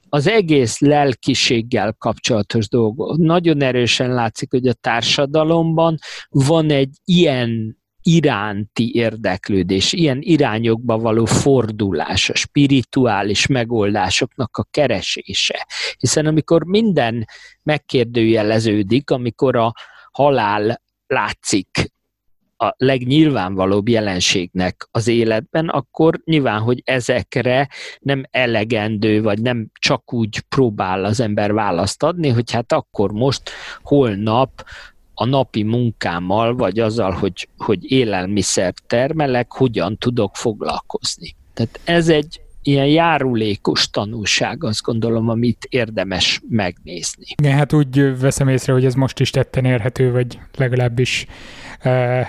az 0.09 0.29
egész 0.29 0.79
lelkiséggel 0.79 1.93
kapcsolatos 1.99 2.69
dolgok. 2.69 3.17
Nagyon 3.17 3.63
erősen 3.63 4.15
látszik, 4.15 4.51
hogy 4.51 4.67
a 4.67 4.73
társadalomban 4.73 5.99
van 6.29 6.71
egy 6.71 6.95
ilyen 7.05 7.79
iránti 8.07 8.95
érdeklődés, 8.95 9.93
ilyen 9.93 10.19
irányokba 10.21 10.99
való 10.99 11.25
fordulás, 11.25 12.31
a 12.31 12.35
spirituális 12.35 13.47
megoldásoknak 13.47 14.57
a 14.57 14.67
keresése. 14.71 15.67
Hiszen 15.99 16.27
amikor 16.27 16.65
minden 16.65 17.29
megkérdőjeleződik, 17.63 19.11
amikor 19.11 19.57
a 19.57 19.73
halál 20.13 20.83
látszik 21.07 21.95
a 22.57 22.75
legnyilvánvalóbb 22.77 23.89
jelenségnek 23.89 24.89
az 24.91 25.09
életben, 25.09 25.69
akkor 25.69 26.21
nyilván, 26.25 26.61
hogy 26.61 26.83
ezekre 26.85 27.69
nem 28.01 28.25
elegendő, 28.31 29.23
vagy 29.23 29.43
nem 29.43 29.67
csak 29.81 30.13
úgy 30.13 30.41
próbál 30.41 31.05
az 31.05 31.21
ember 31.21 31.53
választ 31.53 32.03
adni, 32.03 32.29
hogy 32.29 32.51
hát 32.51 32.73
akkor 32.73 33.13
most, 33.13 33.51
holnap 33.83 34.65
a 35.19 35.25
napi 35.25 35.63
munkámmal, 35.63 36.55
vagy 36.55 36.79
azzal, 36.79 37.11
hogy, 37.11 37.49
hogy 37.59 37.91
élelmiszert 37.93 38.83
termelek, 38.87 39.53
hogyan 39.53 39.99
tudok 39.99 40.37
foglalkozni. 40.37 41.35
Tehát 41.55 41.81
ez 41.85 42.09
egy 42.09 42.41
ilyen 42.63 42.87
járulékos 42.87 43.91
tanulság, 43.91 44.65
azt 44.65 44.83
gondolom, 44.83 45.29
amit 45.29 45.67
érdemes 45.71 46.41
megnézni. 46.49 47.25
Igen, 47.37 47.57
hát 47.57 47.73
úgy 47.73 48.19
veszem 48.21 48.49
észre, 48.49 48.73
hogy 48.73 48.85
ez 48.85 48.95
most 48.95 49.21
is 49.21 49.31
tetten 49.31 49.65
érhető, 49.65 50.13
vagy 50.13 50.39
legalábbis 50.57 51.27
uh, 51.85 52.21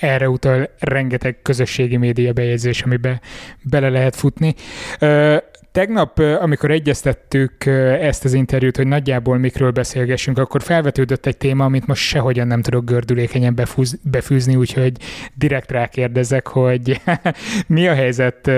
erre 0.12 0.28
utal 0.28 0.70
rengeteg 0.78 1.42
közösségi 1.42 1.96
média 1.96 2.32
bejegyzés, 2.32 2.82
amiben 2.82 3.20
bele 3.62 3.88
lehet 3.88 4.16
futni. 4.16 4.54
Uh, 5.00 5.36
Tegnap, 5.72 6.18
amikor 6.18 6.70
egyeztettük 6.70 7.66
ezt 8.00 8.24
az 8.24 8.32
interjút, 8.32 8.76
hogy 8.76 8.86
nagyjából 8.86 9.38
mikről 9.38 9.70
beszélgessünk, 9.70 10.38
akkor 10.38 10.62
felvetődött 10.62 11.26
egy 11.26 11.36
téma, 11.36 11.64
amit 11.64 11.86
most 11.86 12.02
sehogyan 12.02 12.46
nem 12.46 12.62
tudok 12.62 12.84
gördülékenyen 12.84 13.54
befúz, 13.54 13.98
befűzni, 14.02 14.56
úgyhogy 14.56 14.92
direkt 15.34 15.70
rákérdezek, 15.70 16.46
hogy 16.46 17.00
mi 17.66 17.88
a 17.88 17.94
helyzet 17.94 18.50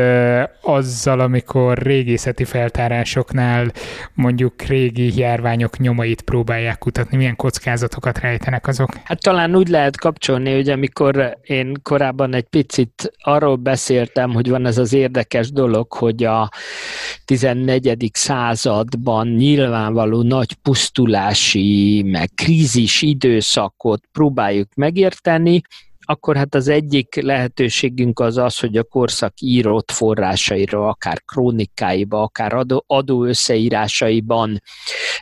azzal, 0.61 1.21
amikor 1.21 1.79
régészeti 1.79 2.45
feltárásoknál 2.45 3.73
mondjuk 4.15 4.63
régi 4.63 5.19
járványok 5.19 5.79
nyomait 5.79 6.23
próbálják 6.23 6.79
kutatni, 6.79 7.17
milyen 7.17 7.37
kockázatokat 7.37 8.19
rejtenek 8.19 8.67
azok? 8.67 8.91
Hát 9.05 9.21
talán 9.21 9.57
úgy 9.57 9.69
lehet 9.69 9.97
kapcsolni, 9.97 10.55
hogy 10.55 10.69
amikor 10.69 11.37
én 11.43 11.75
korábban 11.83 12.35
egy 12.35 12.49
picit 12.51 13.13
arról 13.23 13.57
beszéltem, 13.57 14.31
hogy 14.31 14.49
van 14.49 14.67
ez 14.67 14.79
az 14.79 14.93
érdekes 14.93 15.53
dolog, 15.53 15.93
hogy 15.93 16.25
a 16.25 16.51
14. 17.25 18.11
században 18.13 19.29
nyilvánvaló 19.29 20.23
nagy 20.23 20.53
pusztulási, 20.55 22.03
meg 22.07 22.31
krízis 22.35 23.03
időszakot 23.03 24.03
próbáljuk 24.13 24.75
megérteni, 24.75 25.63
akkor 26.05 26.37
hát 26.37 26.55
az 26.55 26.69
egyik 26.69 27.23
lehetőségünk 27.23 28.21
az 28.21 28.37
az, 28.37 28.59
hogy 28.59 28.77
a 28.77 28.83
korszak 28.83 29.33
írott 29.41 29.91
forrásaira, 29.91 30.89
akár 30.89 31.23
krónikáiba, 31.25 32.23
akár 32.23 32.55
adó, 32.55 32.85
adó 32.87 33.25
összeírásaiban 33.25 34.63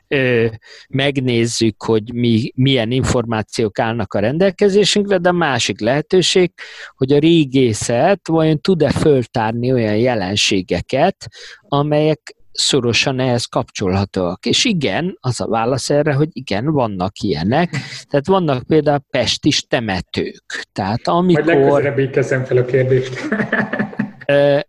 ö, 0.08 0.46
megnézzük, 0.88 1.82
hogy 1.82 2.12
mi, 2.12 2.52
milyen 2.54 2.90
információk 2.90 3.78
állnak 3.78 4.14
a 4.14 4.18
rendelkezésünkre, 4.18 5.18
de 5.18 5.28
a 5.28 5.32
másik 5.32 5.80
lehetőség, 5.80 6.52
hogy 6.96 7.12
a 7.12 7.18
régészet 7.18 8.28
vajon 8.28 8.60
tud-e 8.60 8.90
föltárni 8.90 9.72
olyan 9.72 9.96
jelenségeket, 9.96 11.26
amelyek 11.68 12.34
szorosan 12.60 13.20
ehhez 13.20 13.44
kapcsolhatóak. 13.44 14.46
És 14.46 14.64
igen, 14.64 15.16
az 15.20 15.40
a 15.40 15.48
válasz 15.48 15.90
erre, 15.90 16.12
hogy 16.12 16.28
igen, 16.32 16.72
vannak 16.72 17.18
ilyenek. 17.18 17.70
Tehát 18.08 18.26
vannak 18.26 18.66
például 18.66 19.02
pestis 19.10 19.62
temetők. 19.62 20.64
Tehát 20.72 21.08
amikor... 21.08 21.44
Majd 21.44 21.58
legközelebb 21.58 21.98
így 21.98 22.10
teszem 22.10 22.44
fel 22.44 22.56
a 22.56 22.64
kérdést. 22.64 23.28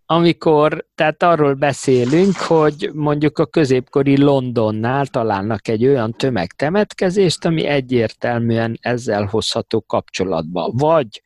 amikor, 0.06 0.86
tehát 0.96 1.24
arról 1.24 1.54
beszélünk, 1.54 2.36
hogy 2.36 2.90
mondjuk 2.94 3.40
a 3.40 3.46
középkori 3.46 4.18
Londonnál 4.18 5.06
találnak 5.06 5.68
egy 5.68 5.88
olyan 5.88 6.12
tömegtemetkezést, 6.12 7.46
ami 7.46 7.66
egyértelműen 7.66 8.78
ezzel 8.82 9.26
hozható 9.26 9.82
kapcsolatba. 9.82 10.72
Vagy 10.74 11.22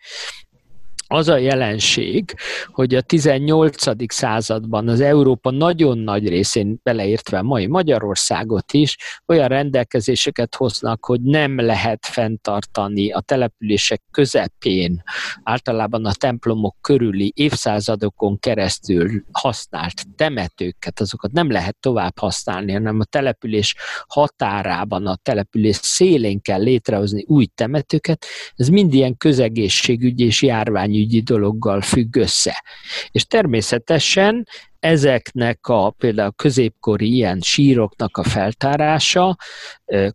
az 1.08 1.28
a 1.28 1.38
jelenség, 1.38 2.36
hogy 2.68 2.96
a 2.96 3.02
18. 3.02 4.14
században 4.14 4.88
az 4.88 5.00
Európa 5.00 5.52
nagyon 5.52 5.98
nagy 5.98 6.28
részén, 6.28 6.80
beleértve 6.84 7.42
mai 7.42 7.68
Magyarországot 7.68 8.74
is, 8.74 8.98
olyan 9.26 9.48
rendelkezéseket 9.48 10.56
hoznak, 10.56 11.06
hogy 11.06 11.22
nem 11.22 11.60
lehet 11.60 12.06
fenntartani 12.06 13.12
a 13.12 13.20
települések 13.20 14.02
közepén, 14.12 15.04
általában 15.44 16.06
a 16.06 16.14
templomok 16.14 16.76
körüli 16.82 17.32
évszázadokon 17.36 18.40
keresztül 18.40 19.24
használt 19.32 19.94
temetőket, 20.16 21.00
azokat 21.00 21.32
nem 21.32 21.52
lehet 21.52 21.78
tovább 21.80 22.20
használni, 22.20 22.72
hanem 22.72 23.00
a 23.00 23.04
település 23.04 23.76
határában, 24.08 25.08
a 25.08 25.16
település 25.16 25.76
szélén 25.76 26.42
kell 26.42 26.62
létrehozni 26.62 27.24
új 27.28 27.46
temetőket. 27.56 28.26
Ez 28.56 28.68
mind 28.68 28.94
ilyen 28.94 29.18
közegészségügyi 29.18 30.26
és 30.26 30.42
járvány 30.42 30.95
járványügyi 30.96 31.22
dologgal 31.22 31.82
függ 31.82 32.16
össze. 32.16 32.64
És 33.12 33.26
természetesen 33.26 34.48
ezeknek 34.86 35.68
a 35.68 35.90
például 35.90 36.32
középkori 36.32 37.14
ilyen 37.14 37.40
síroknak 37.42 38.18
a 38.18 38.24
feltárása, 38.24 39.36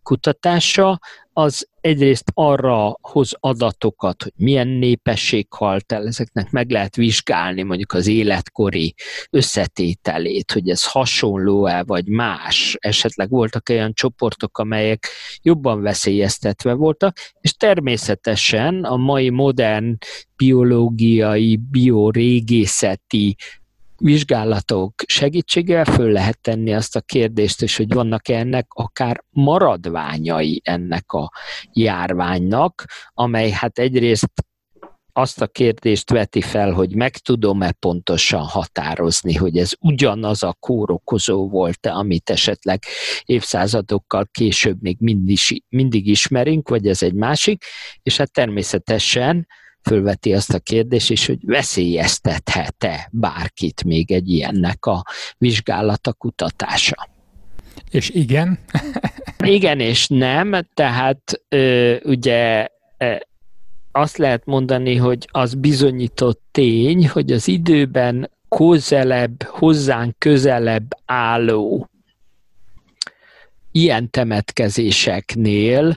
kutatása, 0.03 0.99
az 1.33 1.67
egyrészt 1.81 2.31
arra 2.33 2.97
hoz 3.01 3.31
adatokat, 3.39 4.23
hogy 4.23 4.31
milyen 4.35 4.67
népesség 4.67 5.47
halt 5.49 5.91
el, 5.91 6.07
ezeknek 6.07 6.51
meg 6.51 6.69
lehet 6.69 6.95
vizsgálni 6.95 7.61
mondjuk 7.61 7.93
az 7.93 8.07
életkori 8.07 8.93
összetételét, 9.29 10.51
hogy 10.51 10.69
ez 10.69 10.85
hasonló-e, 10.85 11.83
vagy 11.83 12.07
más. 12.07 12.77
Esetleg 12.79 13.29
voltak 13.29 13.69
olyan 13.69 13.93
csoportok, 13.93 14.57
amelyek 14.57 15.07
jobban 15.41 15.81
veszélyeztetve 15.81 16.73
voltak, 16.73 17.17
és 17.41 17.53
természetesen 17.53 18.83
a 18.83 18.95
mai 18.95 19.29
modern 19.29 19.97
biológiai, 20.35 21.59
biorégészeti 21.71 23.35
vizsgálatok 24.01 24.93
segítségével 25.05 25.85
föl 25.85 26.11
lehet 26.11 26.41
tenni 26.41 26.73
azt 26.73 26.95
a 26.95 27.01
kérdést, 27.01 27.61
és 27.61 27.77
hogy 27.77 27.93
vannak-e 27.93 28.37
ennek 28.37 28.65
akár 28.69 29.23
maradványai 29.29 30.61
ennek 30.63 31.11
a 31.11 31.31
járványnak, 31.73 32.85
amely 33.13 33.49
hát 33.49 33.79
egyrészt 33.79 34.31
azt 35.13 35.41
a 35.41 35.47
kérdést 35.47 36.09
veti 36.09 36.41
fel, 36.41 36.71
hogy 36.71 36.95
meg 36.95 37.17
tudom-e 37.17 37.71
pontosan 37.71 38.41
határozni, 38.41 39.33
hogy 39.33 39.57
ez 39.57 39.71
ugyanaz 39.79 40.43
a 40.43 40.55
kórokozó 40.59 41.49
volt-e, 41.49 41.93
amit 41.93 42.29
esetleg 42.29 42.83
évszázadokkal 43.25 44.27
később 44.31 44.81
még 44.81 44.97
mindig, 44.99 45.37
mindig 45.69 46.07
ismerünk, 46.07 46.69
vagy 46.69 46.87
ez 46.87 47.03
egy 47.03 47.13
másik, 47.13 47.63
és 48.03 48.17
hát 48.17 48.31
természetesen 48.31 49.47
fölveti 49.83 50.33
azt 50.33 50.53
a 50.53 50.59
kérdést 50.59 51.09
is, 51.09 51.25
hogy 51.25 51.39
veszélyeztethet-e 51.45 53.07
bárkit 53.11 53.83
még 53.83 54.11
egy 54.11 54.29
ilyennek 54.29 54.85
a 54.85 55.03
vizsgálata, 55.37 56.13
kutatása. 56.13 57.09
És 57.91 58.09
igen? 58.09 58.59
igen 59.57 59.79
és 59.79 60.07
nem, 60.07 60.67
tehát 60.73 61.41
ö, 61.49 61.95
ugye 62.03 62.67
azt 63.91 64.17
lehet 64.17 64.45
mondani, 64.45 64.95
hogy 64.95 65.27
az 65.31 65.53
bizonyított 65.53 66.41
tény, 66.51 67.07
hogy 67.09 67.31
az 67.31 67.47
időben 67.47 68.31
közelebb, 68.49 69.43
hozzánk 69.43 70.19
közelebb 70.19 70.97
álló 71.05 71.89
ilyen 73.71 74.09
temetkezéseknél 74.09 75.95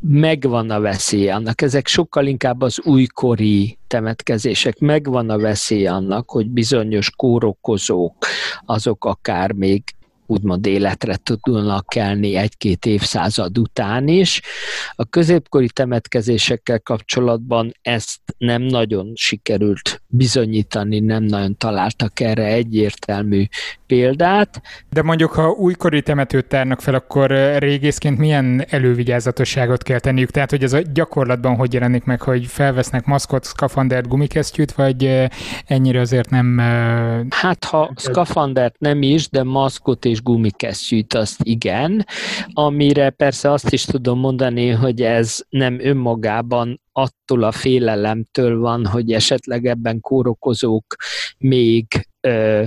megvan 0.00 0.70
a 0.70 0.80
veszély 0.80 1.30
annak. 1.30 1.62
Ezek 1.62 1.86
sokkal 1.86 2.26
inkább 2.26 2.60
az 2.60 2.80
újkori 2.84 3.78
temetkezések. 3.86 4.78
Megvan 4.78 5.30
a 5.30 5.38
veszély 5.38 5.86
annak, 5.86 6.30
hogy 6.30 6.50
bizonyos 6.50 7.10
kórokozók, 7.10 8.14
azok 8.64 9.04
akár 9.04 9.52
még 9.52 9.82
úgymond 10.30 10.66
életre 10.66 11.16
tudnak 11.16 11.86
kelni 11.86 12.34
egy-két 12.34 12.86
évszázad 12.86 13.58
után 13.58 14.08
is. 14.08 14.40
A 14.94 15.04
középkori 15.04 15.68
temetkezésekkel 15.68 16.80
kapcsolatban 16.80 17.72
ezt 17.82 18.20
nem 18.38 18.62
nagyon 18.62 19.12
sikerült 19.14 20.02
bizonyítani, 20.06 21.00
nem 21.00 21.22
nagyon 21.22 21.56
találtak 21.56 22.20
erre 22.20 22.44
egyértelmű 22.44 23.44
példát. 23.86 24.62
De 24.90 25.02
mondjuk, 25.02 25.32
ha 25.32 25.48
újkori 25.48 26.02
temetőt 26.02 26.46
tárnak 26.46 26.80
fel, 26.80 26.94
akkor 26.94 27.30
régészként 27.58 28.18
milyen 28.18 28.64
elővigyázatosságot 28.68 29.82
kell 29.82 29.98
tenniük? 29.98 30.30
Tehát, 30.30 30.50
hogy 30.50 30.62
ez 30.62 30.72
a 30.72 30.80
gyakorlatban 30.92 31.56
hogy 31.56 31.72
jelenik 31.72 32.04
meg, 32.04 32.22
hogy 32.22 32.46
felvesznek 32.46 33.04
maszkot, 33.04 33.44
szkafandert, 33.44 34.08
gumikesztyűt, 34.08 34.72
vagy 34.72 35.28
ennyire 35.66 36.00
azért 36.00 36.30
nem... 36.30 36.58
Hát, 37.30 37.64
ha 37.64 37.92
szkafandert 37.94 38.78
nem 38.78 39.02
is, 39.02 39.28
de 39.28 39.42
maszkot 39.42 40.04
és 40.04 40.19
gumikesztyűt 40.22 41.14
azt 41.14 41.40
igen, 41.42 42.06
amire 42.52 43.10
persze 43.10 43.52
azt 43.52 43.72
is 43.72 43.84
tudom 43.84 44.18
mondani, 44.18 44.68
hogy 44.68 45.02
ez 45.02 45.38
nem 45.48 45.80
önmagában 45.80 46.80
attól 46.92 47.42
a 47.42 47.52
félelemtől 47.52 48.58
van, 48.58 48.86
hogy 48.86 49.12
esetleg 49.12 49.66
ebben 49.66 50.00
kórokozók 50.00 50.96
még 51.38 52.08
ö, 52.20 52.62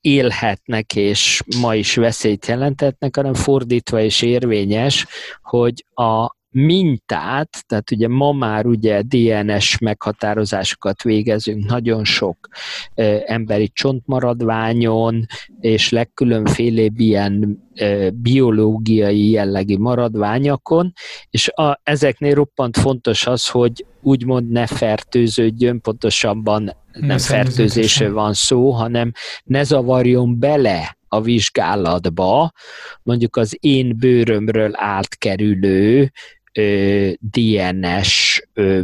élhetnek 0.00 0.96
és 0.96 1.42
ma 1.60 1.74
is 1.74 1.94
veszélyt 1.94 2.46
jelentetnek, 2.46 3.16
hanem 3.16 3.34
fordítva 3.34 4.00
is 4.00 4.22
érvényes, 4.22 5.06
hogy 5.42 5.84
a 5.94 6.36
mintát, 6.54 7.64
tehát 7.66 7.90
ugye 7.90 8.08
ma 8.08 8.32
már 8.32 8.66
ugye 8.66 9.02
DNS 9.02 9.78
meghatározásokat 9.78 11.02
végezünk 11.02 11.66
nagyon 11.66 12.04
sok 12.04 12.48
ö, 12.94 13.16
emberi 13.26 13.70
csontmaradványon, 13.72 15.26
és 15.60 15.90
legkülönfélébb 15.90 16.98
ilyen 16.98 17.62
ö, 17.74 18.08
biológiai 18.14 19.30
jellegű 19.30 19.76
maradványokon, 19.76 20.92
és 21.30 21.48
a, 21.48 21.80
ezeknél 21.82 22.34
roppant 22.34 22.76
fontos 22.76 23.26
az, 23.26 23.48
hogy 23.48 23.86
úgymond 24.02 24.50
ne 24.50 24.66
fertőződjön, 24.66 25.80
pontosabban 25.80 26.76
nem 26.92 27.18
fertőzésről 27.18 28.12
van 28.12 28.32
szó, 28.32 28.70
hanem 28.70 29.12
ne 29.44 29.62
zavarjon 29.62 30.38
bele 30.38 30.96
a 31.08 31.20
vizsgálatba, 31.20 32.52
mondjuk 33.02 33.36
az 33.36 33.56
én 33.60 33.96
bőrömről 33.96 34.70
átkerülő 34.72 36.12
ö, 36.54 37.10
DNS 37.20 38.40
ö, 38.52 38.82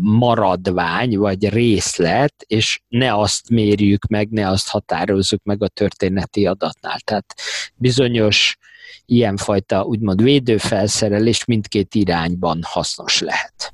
maradvány 0.00 1.18
vagy 1.18 1.48
részlet, 1.48 2.34
és 2.46 2.80
ne 2.88 3.14
azt 3.14 3.50
mérjük 3.50 4.06
meg, 4.06 4.30
ne 4.30 4.48
azt 4.48 4.68
határozzuk 4.68 5.42
meg 5.44 5.62
a 5.62 5.68
történeti 5.68 6.46
adatnál. 6.46 6.98
Tehát 7.00 7.34
bizonyos 7.74 8.58
ilyenfajta 9.06 9.82
úgymond 9.82 10.22
védőfelszerelés 10.22 11.44
mindkét 11.44 11.94
irányban 11.94 12.60
hasznos 12.62 13.20
lehet. 13.20 13.72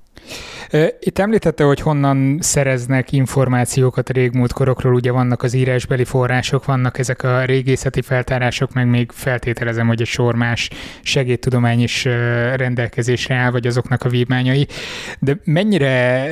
Itt 1.01 1.19
említette, 1.19 1.65
hogy 1.65 1.81
honnan 1.81 2.39
szereznek 2.41 3.13
információkat 3.13 4.09
a 4.09 4.13
régmúlt 4.13 4.53
korokról, 4.53 4.95
ugye 4.95 5.13
vannak 5.13 5.43
az 5.43 5.55
írásbeli 5.55 6.05
források, 6.05 6.65
vannak 6.65 6.99
ezek 6.99 7.23
a 7.23 7.45
régészeti 7.45 8.03
feltárások, 8.03 8.73
meg 8.73 8.89
még 8.89 9.11
feltételezem, 9.13 9.87
hogy 9.87 10.01
egy 10.01 10.07
sor 10.07 10.35
más 10.35 10.71
segédtudomány 11.03 11.83
is 11.83 12.05
rendelkezésre 12.55 13.35
áll, 13.35 13.51
vagy 13.51 13.67
azoknak 13.67 14.03
a 14.03 14.09
vívmányai. 14.09 14.67
De 15.19 15.37
mennyire 15.45 16.25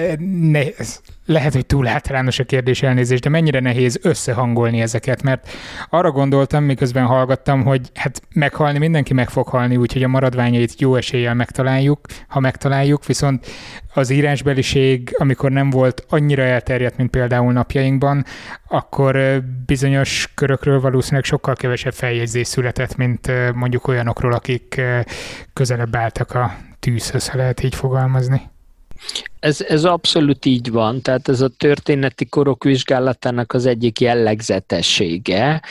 nehéz, 0.50 1.00
lehet, 1.26 1.52
hogy 1.52 1.66
túl 1.66 1.86
általános 1.86 2.38
a 2.38 2.44
kérdés 2.44 2.82
elnézés, 2.82 3.20
de 3.20 3.28
mennyire 3.28 3.60
nehéz 3.60 3.98
összehangolni 4.02 4.80
ezeket, 4.80 5.22
mert 5.22 5.48
arra 5.90 6.10
gondoltam, 6.10 6.64
miközben 6.64 7.04
hallgattam, 7.04 7.64
hogy 7.64 7.90
hát 7.94 8.22
meghalni 8.34 8.78
mindenki 8.78 9.14
meg 9.14 9.28
fog 9.28 9.48
halni, 9.48 9.76
úgyhogy 9.76 10.02
a 10.02 10.08
maradványait 10.08 10.80
jó 10.80 10.94
eséllyel 10.94 11.34
megtaláljuk, 11.34 12.00
ha 12.28 12.40
megtaláljuk, 12.40 13.06
viszont 13.06 13.46
az 13.94 14.10
írásbeliség, 14.22 15.14
amikor 15.18 15.50
nem 15.50 15.70
volt 15.70 16.04
annyira 16.08 16.42
elterjedt, 16.42 16.96
mint 16.96 17.10
például 17.10 17.52
napjainkban, 17.52 18.24
akkor 18.68 19.42
bizonyos 19.66 20.32
körökről 20.34 20.80
valószínűleg 20.80 21.24
sokkal 21.24 21.54
kevesebb 21.54 21.92
feljegyzés 21.92 22.46
született, 22.46 22.96
mint 22.96 23.30
mondjuk 23.54 23.88
olyanokról, 23.88 24.32
akik 24.32 24.80
közelebb 25.52 25.96
álltak 25.96 26.34
a 26.34 26.56
tűzhöz, 26.78 27.28
ha 27.28 27.36
lehet 27.36 27.62
így 27.62 27.74
fogalmazni. 27.74 28.50
Ez, 29.40 29.60
ez 29.60 29.84
abszolút 29.84 30.44
így 30.44 30.70
van, 30.70 31.02
tehát 31.02 31.28
ez 31.28 31.40
a 31.40 31.48
történeti 31.48 32.26
korok 32.26 32.64
vizsgálatának 32.64 33.52
az 33.52 33.66
egyik 33.66 34.00
jellegzetessége. 34.00 35.62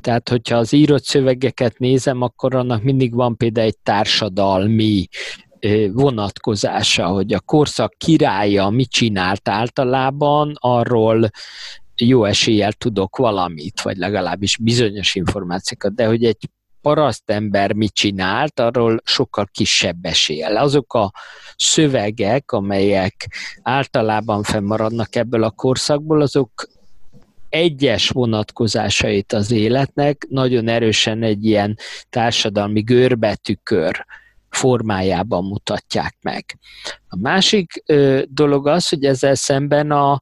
Tehát, 0.00 0.28
hogyha 0.28 0.56
az 0.56 0.72
írott 0.72 1.04
szövegeket 1.04 1.78
nézem, 1.78 2.22
akkor 2.22 2.54
annak 2.54 2.82
mindig 2.82 3.14
van 3.14 3.36
például 3.36 3.66
egy 3.66 3.78
társadalmi 3.82 5.08
vonatkozása, 5.92 7.06
hogy 7.06 7.32
a 7.32 7.40
korszak 7.40 7.94
királya 7.98 8.70
mit 8.70 8.90
csinált 8.90 9.48
általában, 9.48 10.54
arról 10.58 11.30
jó 11.96 12.24
eséllyel 12.24 12.72
tudok 12.72 13.16
valamit, 13.16 13.80
vagy 13.80 13.96
legalábbis 13.96 14.56
bizonyos 14.56 15.14
információkat, 15.14 15.94
de 15.94 16.06
hogy 16.06 16.24
egy 16.24 16.48
parasztember 16.80 17.72
mit 17.72 17.92
csinált, 17.92 18.60
arról 18.60 19.00
sokkal 19.04 19.48
kisebb 19.52 20.04
eséllyel. 20.04 20.56
Azok 20.56 20.94
a 20.94 21.12
szövegek, 21.56 22.52
amelyek 22.52 23.28
általában 23.62 24.42
fennmaradnak 24.42 25.16
ebből 25.16 25.42
a 25.42 25.50
korszakból, 25.50 26.20
azok 26.20 26.68
egyes 27.48 28.08
vonatkozásait 28.08 29.32
az 29.32 29.50
életnek 29.50 30.26
nagyon 30.28 30.68
erősen 30.68 31.22
egy 31.22 31.44
ilyen 31.44 31.78
társadalmi 32.10 32.80
görbetükör 32.80 34.04
formájában 34.54 35.44
mutatják 35.44 36.16
meg. 36.22 36.44
A 37.08 37.16
másik 37.16 37.82
ö, 37.86 38.22
dolog 38.28 38.66
az, 38.66 38.88
hogy 38.88 39.04
ezzel 39.04 39.34
szemben 39.34 39.90
a, 39.90 40.12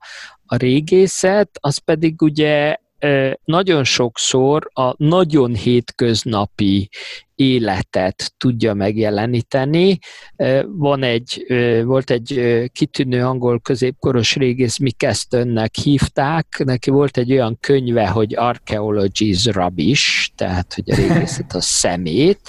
a 0.46 0.56
régészet, 0.56 1.50
az 1.60 1.78
pedig 1.78 2.22
ugye 2.22 2.76
nagyon 3.44 3.84
sokszor 3.84 4.70
a 4.72 4.94
nagyon 4.96 5.54
hétköznapi 5.54 6.88
életet 7.34 8.32
tudja 8.36 8.74
megjeleníteni. 8.74 9.98
Van 10.66 11.02
egy, 11.02 11.44
volt 11.84 12.10
egy 12.10 12.62
kitűnő 12.72 13.24
angol 13.24 13.60
középkoros 13.60 14.36
régész, 14.36 14.78
Mick 14.78 15.02
Astonnek 15.02 15.74
hívták, 15.74 16.62
neki 16.64 16.90
volt 16.90 17.16
egy 17.16 17.32
olyan 17.32 17.58
könyve, 17.60 18.08
hogy 18.08 18.36
Archaeology 18.36 19.20
is 19.20 19.46
Rubbish, 19.46 20.30
tehát 20.34 20.74
hogy 20.74 20.90
a 20.90 20.94
régészet 20.94 21.54
a 21.54 21.60
szemét, 21.80 22.40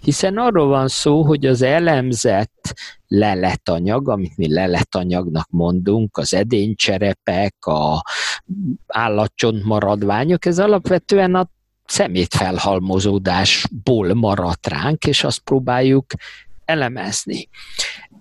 hiszen 0.00 0.38
arról 0.38 0.66
van 0.66 0.88
szó, 0.88 1.22
hogy 1.22 1.46
az 1.46 1.62
elemzett 1.62 2.74
leletanyag, 3.10 4.08
amit 4.08 4.36
mi 4.36 4.52
leletanyagnak 4.52 5.48
mondunk, 5.50 6.16
az 6.16 6.34
edénycserepek, 6.34 7.54
a 7.60 8.02
állatcsont 8.86 9.64
maradványok, 9.64 10.44
ez 10.44 10.58
alapvetően 10.58 11.34
a 11.34 11.50
szemétfelhalmozódásból 11.86 14.14
maradt 14.14 14.66
ránk, 14.66 15.04
és 15.04 15.24
azt 15.24 15.40
próbáljuk 15.40 16.06
elemezni. 16.64 17.48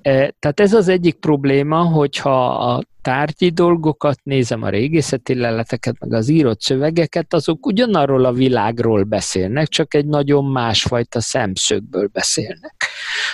E, 0.01 0.33
tehát 0.39 0.59
ez 0.59 0.73
az 0.73 0.87
egyik 0.87 1.15
probléma, 1.15 1.83
hogyha 1.83 2.47
a 2.73 2.83
tárgyi 3.01 3.49
dolgokat 3.49 4.19
nézem, 4.23 4.63
a 4.63 4.69
régészeti 4.69 5.35
leleteket, 5.35 5.99
meg 5.99 6.13
az 6.13 6.29
írott 6.29 6.61
szövegeket, 6.61 7.33
azok 7.33 7.65
ugyanarról 7.65 8.25
a 8.25 8.33
világról 8.33 9.03
beszélnek, 9.03 9.67
csak 9.67 9.93
egy 9.93 10.05
nagyon 10.05 10.45
másfajta 10.45 11.21
szemszögből 11.21 12.07
beszélnek. 12.07 12.85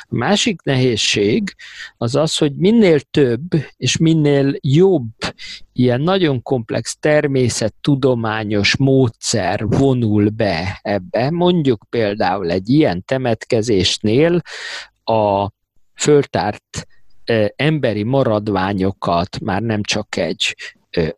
A 0.02 0.16
másik 0.16 0.62
nehézség 0.62 1.56
az 1.98 2.16
az, 2.16 2.38
hogy 2.38 2.56
minél 2.56 3.00
több 3.00 3.48
és 3.78 3.98
minél 3.98 4.56
jobb 4.62 5.12
ilyen 5.74 6.02
nagyon 6.02 6.42
komplex 6.42 6.98
természettudományos 7.00 8.78
módszer 8.78 9.68
vonul 9.68 10.30
be 10.30 10.80
ebbe, 10.82 11.30
mondjuk 11.30 11.86
például 11.90 12.52
egy 12.52 12.70
ilyen 12.70 13.04
temetkezésnél 13.06 14.42
a 15.04 15.50
föltárt 15.96 16.88
emberi 17.56 18.04
maradványokat 18.04 19.40
már 19.40 19.62
nem 19.62 19.84
csak 19.84 20.18
egy 20.18 20.56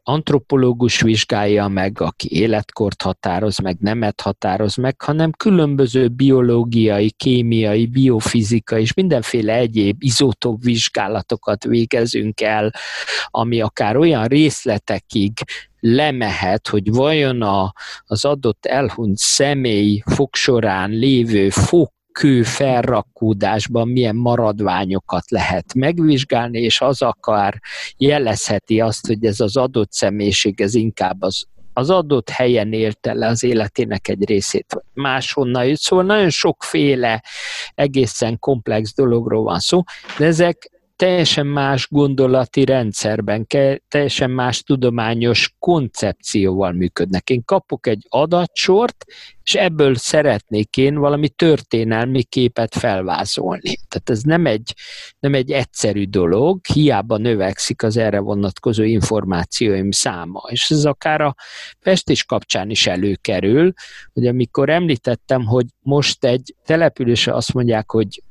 antropológus 0.03 1.01
vizsgálja 1.01 1.67
meg, 1.67 2.01
aki 2.01 2.28
életkort 2.32 3.01
határoz 3.01 3.57
meg, 3.57 3.78
nemet 3.80 4.21
határoz 4.21 4.75
meg, 4.75 5.01
hanem 5.01 5.32
különböző 5.32 6.07
biológiai, 6.07 7.11
kémiai, 7.11 7.86
biofizika 7.86 8.80
és 8.80 8.93
mindenféle 8.93 9.53
egyéb 9.53 10.03
izotóp 10.03 10.63
vizsgálatokat 10.63 11.63
végezünk 11.63 12.41
el, 12.41 12.71
ami 13.25 13.61
akár 13.61 13.97
olyan 13.97 14.25
részletekig 14.25 15.32
lemehet, 15.80 16.67
hogy 16.67 16.91
vajon 16.91 17.41
a, 17.41 17.73
az 18.05 18.25
adott 18.25 18.65
elhunyt 18.65 19.17
személy 19.17 20.01
fogsorán 20.05 20.89
lévő 20.89 21.49
fok 21.49 21.95
kő 22.18 22.43
felrakódásban 22.43 23.88
milyen 23.88 24.15
maradványokat 24.15 25.32
lehet 25.32 25.74
megvizsgálni, 25.74 26.59
és 26.59 26.82
az 26.82 27.01
akár 27.01 27.61
jelezheti 27.97 28.80
azt, 28.80 29.07
hogy 29.07 29.26
ez 29.26 29.39
az 29.39 29.57
adott 29.57 29.91
személyiség, 29.91 30.61
ez 30.61 30.76
inkább 30.76 31.22
az 31.22 31.45
az 31.74 31.89
adott 31.89 32.30
helyen 32.30 32.74
élte 32.74 33.13
le 33.13 33.28
az 33.28 33.43
életének 33.43 34.07
egy 34.07 34.26
részét, 34.26 34.65
vagy 34.74 34.84
máshonnan 34.93 35.65
jött. 35.65 35.80
Szóval 35.80 36.05
nagyon 36.05 36.30
sokféle 36.30 37.24
egészen 37.76 38.39
komplex 38.39 38.93
dologról 38.95 39.43
van 39.43 39.59
szó, 39.59 39.84
de 40.18 40.26
ezek 40.26 40.72
teljesen 40.98 41.45
más 41.45 41.88
gondolati 41.89 42.66
rendszerben, 42.66 43.48
teljesen 43.88 44.32
más 44.32 44.64
tudományos 44.64 45.56
koncepcióval 45.60 46.72
működnek. 46.72 47.30
Én 47.30 47.43
kapok 47.45 47.88
egy 47.88 48.06
adatsort, 48.10 49.06
és 49.43 49.56
ebből 49.56 49.95
szeretnék 49.95 50.78
én 50.78 50.95
valami 50.95 51.30
történelmi 51.30 52.24
képet 52.24 52.76
felvázolni. 52.76 53.78
Tehát 53.88 54.10
ez 54.10 54.22
nem 54.22 54.45
egy, 54.45 54.74
nem 55.20 55.34
egy 55.34 55.52
egyszerű 55.52 56.06
dolog, 56.06 56.66
hiába 56.66 57.18
növekszik 57.18 57.84
az 57.84 57.98
erre 57.98 58.20
vonatkozó 58.20 58.84
információim 58.84 59.91
száma. 59.91 60.43
És 60.50 60.70
ez 60.70 60.86
akár 60.86 61.22
a 61.22 61.36
festés 61.80 62.24
kapcsán 62.24 62.70
is 62.70 62.88
előkerül, 62.88 63.74
hogy 64.14 64.28
amikor 64.28 64.70
említettem, 64.70 65.45
hogy 65.45 65.66
most 65.80 66.26
egy 66.26 66.56
településre 66.66 67.34
azt 67.34 67.54
mondják, 67.54 67.91
hogy 67.91 68.22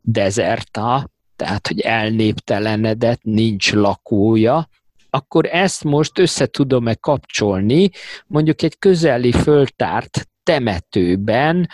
dezerta, 0.00 1.10
tehát 1.42 1.66
hogy 1.66 1.80
elnéptelenedett, 1.80 3.22
nincs 3.22 3.72
lakója, 3.72 4.68
akkor 5.10 5.46
ezt 5.46 5.84
most 5.84 6.18
össze 6.18 6.46
tudom-e 6.46 6.94
kapcsolni 6.94 7.90
mondjuk 8.26 8.62
egy 8.62 8.78
közeli 8.78 9.32
föltárt 9.32 10.28
temetőben 10.42 11.68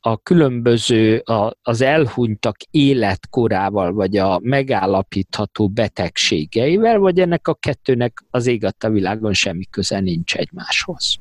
a 0.00 0.16
különböző 0.16 1.18
a, 1.18 1.56
az 1.62 1.80
elhunytak 1.80 2.56
életkorával, 2.70 3.92
vagy 3.92 4.16
a 4.16 4.38
megállapítható 4.42 5.68
betegségeivel, 5.68 6.98
vagy 6.98 7.20
ennek 7.20 7.48
a 7.48 7.54
kettőnek 7.54 8.24
az 8.30 8.46
ég 8.46 8.66
világon 8.88 9.32
semmi 9.32 9.64
köze 9.64 10.00
nincs 10.00 10.34
egymáshoz. 10.34 11.18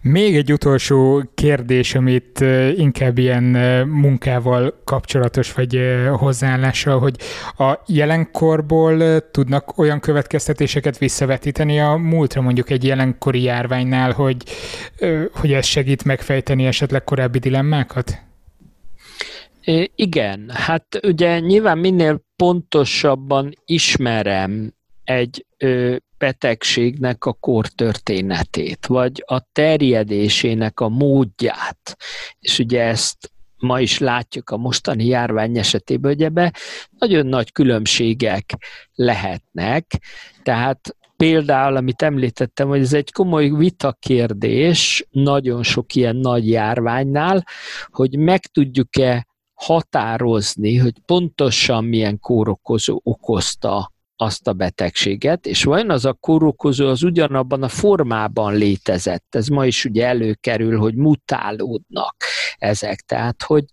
Még 0.00 0.36
egy 0.36 0.52
utolsó 0.52 1.24
kérdés, 1.34 1.94
amit 1.94 2.44
inkább 2.76 3.18
ilyen 3.18 3.44
munkával 3.88 4.80
kapcsolatos, 4.84 5.52
vagy 5.52 5.80
hozzáállással, 6.16 6.98
hogy 6.98 7.16
a 7.58 7.78
jelenkorból 7.86 9.20
tudnak 9.30 9.78
olyan 9.78 10.00
következtetéseket 10.00 10.98
visszavetíteni 10.98 11.80
a 11.80 11.96
múltra, 11.96 12.40
mondjuk 12.40 12.70
egy 12.70 12.84
jelenkori 12.84 13.42
járványnál, 13.42 14.12
hogy, 14.12 14.36
hogy 15.32 15.52
ez 15.52 15.66
segít 15.66 16.04
megfejteni 16.04 16.66
esetleg 16.66 17.04
korábbi 17.04 17.38
dilemmákat? 17.38 18.26
Igen, 19.94 20.50
hát 20.54 21.00
ugye 21.02 21.38
nyilván 21.38 21.78
minél 21.78 22.20
pontosabban 22.36 23.52
ismerem 23.64 24.72
egy 25.04 25.46
betegségnek 26.18 27.24
a 27.24 27.32
kortörténetét, 27.32 28.86
vagy 28.86 29.22
a 29.26 29.40
terjedésének 29.52 30.80
a 30.80 30.88
módját. 30.88 31.96
És 32.40 32.58
ugye 32.58 32.82
ezt 32.82 33.32
ma 33.56 33.80
is 33.80 33.98
látjuk 33.98 34.50
a 34.50 34.56
mostani 34.56 35.06
járvány 35.06 35.58
esetében, 35.58 36.12
hogy 36.12 36.22
ebbe 36.22 36.52
nagyon 36.98 37.26
nagy 37.26 37.52
különbségek 37.52 38.54
lehetnek, 38.94 40.02
tehát 40.42 40.96
Például, 41.16 41.76
amit 41.76 42.02
említettem, 42.02 42.68
hogy 42.68 42.80
ez 42.80 42.92
egy 42.92 43.12
komoly 43.12 43.48
vitakérdés 43.48 45.06
nagyon 45.10 45.62
sok 45.62 45.94
ilyen 45.94 46.16
nagy 46.16 46.48
járványnál, 46.48 47.44
hogy 47.86 48.18
meg 48.18 48.46
tudjuk-e 48.46 49.26
határozni, 49.54 50.76
hogy 50.76 50.94
pontosan 51.06 51.84
milyen 51.84 52.18
kórokozó 52.18 53.00
okozta 53.02 53.92
azt 54.20 54.48
a 54.48 54.52
betegséget, 54.52 55.46
és 55.46 55.64
vajon 55.64 55.90
az 55.90 56.04
a 56.04 56.12
kórokozó 56.12 56.88
az 56.88 57.02
ugyanabban 57.02 57.62
a 57.62 57.68
formában 57.68 58.54
létezett. 58.54 59.34
Ez 59.34 59.46
ma 59.46 59.66
is 59.66 59.84
ugye 59.84 60.06
előkerül, 60.06 60.78
hogy 60.78 60.94
mutálódnak 60.94 62.16
ezek, 62.58 63.00
tehát 63.00 63.42
hogy 63.42 63.64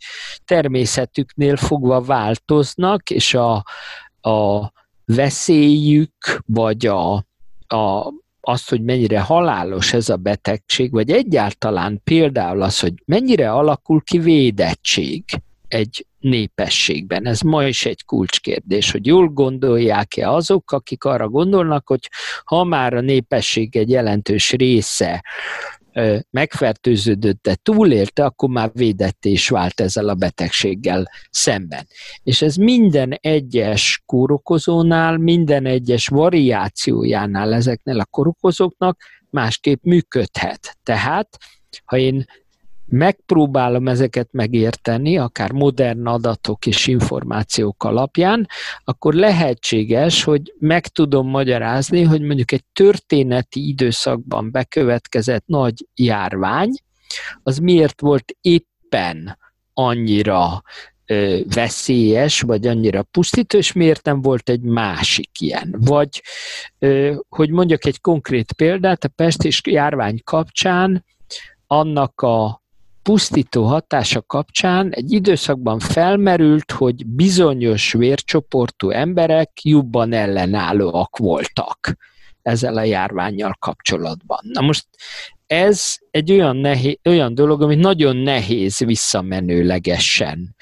természetüknél 0.46 1.56
fogva 1.56 2.02
változnak, 2.02 3.10
és 3.10 3.34
a, 3.34 3.64
a 4.22 4.72
veszélyük, 5.06 6.42
vagy 6.46 6.86
a, 6.86 7.14
a 7.68 8.14
azt, 8.42 8.70
hogy 8.70 8.82
mennyire 8.82 9.20
halálos 9.20 9.94
ez 9.94 10.10
a 10.10 10.16
betegség, 10.16 10.92
vagy 10.92 11.12
egyáltalán 11.12 12.02
például 12.04 12.62
az, 12.62 12.80
hogy 12.80 12.94
mennyire 13.06 13.52
alakul 13.52 14.02
ki 14.04 14.18
védettség 14.18 15.24
egy 15.68 16.06
népességben. 16.30 17.26
Ez 17.28 17.42
ma 17.42 17.68
is 17.68 17.86
egy 17.86 18.06
kulcskérdés, 18.06 18.92
hogy 18.92 19.06
jól 19.06 19.28
gondolják-e 19.28 20.30
azok, 20.30 20.72
akik 20.72 21.04
arra 21.04 21.30
gondolnak, 21.30 21.88
hogy 21.88 22.10
ha 22.44 22.64
már 22.64 22.94
a 22.94 23.02
népesség 23.02 23.76
egy 23.76 23.90
jelentős 23.90 24.52
része 24.52 25.24
megfertőződött, 26.30 27.42
de 27.42 27.56
túlélte, 27.56 28.26
akkor 28.26 28.50
már 28.50 28.72
védett 28.74 29.26
is 29.26 29.50
vált 29.50 29.82
ezzel 29.82 30.10
a 30.10 30.14
betegséggel 30.14 31.12
szemben. 31.30 31.88
És 32.24 32.42
ez 32.42 32.56
minden 32.56 33.12
egyes 33.22 34.04
kórokozónál, 34.06 35.18
minden 35.18 35.66
egyes 35.66 36.08
variációjánál 36.08 37.54
ezeknél 37.54 38.00
a 38.00 38.06
kórokozóknak 38.06 39.02
másképp 39.30 39.84
működhet. 39.84 40.78
Tehát, 40.84 41.38
ha 41.86 41.98
én 41.98 42.26
megpróbálom 42.88 43.88
ezeket 43.88 44.28
megérteni, 44.32 45.18
akár 45.18 45.52
modern 45.52 46.08
adatok 46.08 46.66
és 46.66 46.88
információk 46.88 47.84
alapján, 47.84 48.48
akkor 48.84 49.14
lehetséges, 49.14 50.24
hogy 50.24 50.54
meg 50.60 50.88
tudom 50.88 51.30
magyarázni, 51.30 52.04
hogy 52.04 52.22
mondjuk 52.22 52.52
egy 52.52 52.64
történeti 52.74 53.68
időszakban 53.68 54.52
bekövetkezett 54.52 55.46
nagy 55.46 55.88
járvány, 55.96 56.72
az 57.44 57.58
miért 57.58 58.02
volt 58.02 58.36
éppen 58.42 59.38
annyira 59.74 60.64
veszélyes, 61.54 62.42
vagy 62.42 62.68
annyira 62.68 63.04
pusztító, 63.04 63.58
és 63.58 63.72
miért 63.72 64.06
nem 64.06 64.22
volt 64.22 64.50
egy 64.50 64.62
másik 64.62 65.30
ilyen. 65.40 65.76
Vagy, 65.78 66.24
hogy 67.30 67.50
mondjak 67.50 67.86
egy 67.86 68.02
konkrét 68.02 68.54
példát, 68.54 69.04
a 69.04 69.08
pestis 69.08 69.62
járvány 69.66 70.22
kapcsán 70.24 71.06
annak 71.68 72.22
a 72.22 72.64
pusztító 73.06 73.64
hatása 73.64 74.22
kapcsán 74.22 74.92
egy 74.92 75.12
időszakban 75.12 75.80
felmerült, 75.80 76.72
hogy 76.72 77.06
bizonyos 77.06 77.94
vércsoportú 77.94 78.90
emberek 78.90 79.64
jobban 79.64 80.14
ellenállóak 80.14 81.18
voltak 81.18 81.98
ezzel 82.42 82.78
a 82.78 82.84
járványjal 82.84 83.56
kapcsolatban. 83.60 84.40
Na 84.42 84.62
most 84.62 84.86
ez 85.48 85.96
egy 86.12 86.32
olyan, 86.32 86.58
nehéz, 86.58 86.98
olyan 87.04 87.36
dolog, 87.36 87.62
amit 87.62 87.80
nagyon 87.80 88.16
nehéz 88.16 88.78
visszamenőlegesen 88.78 90.56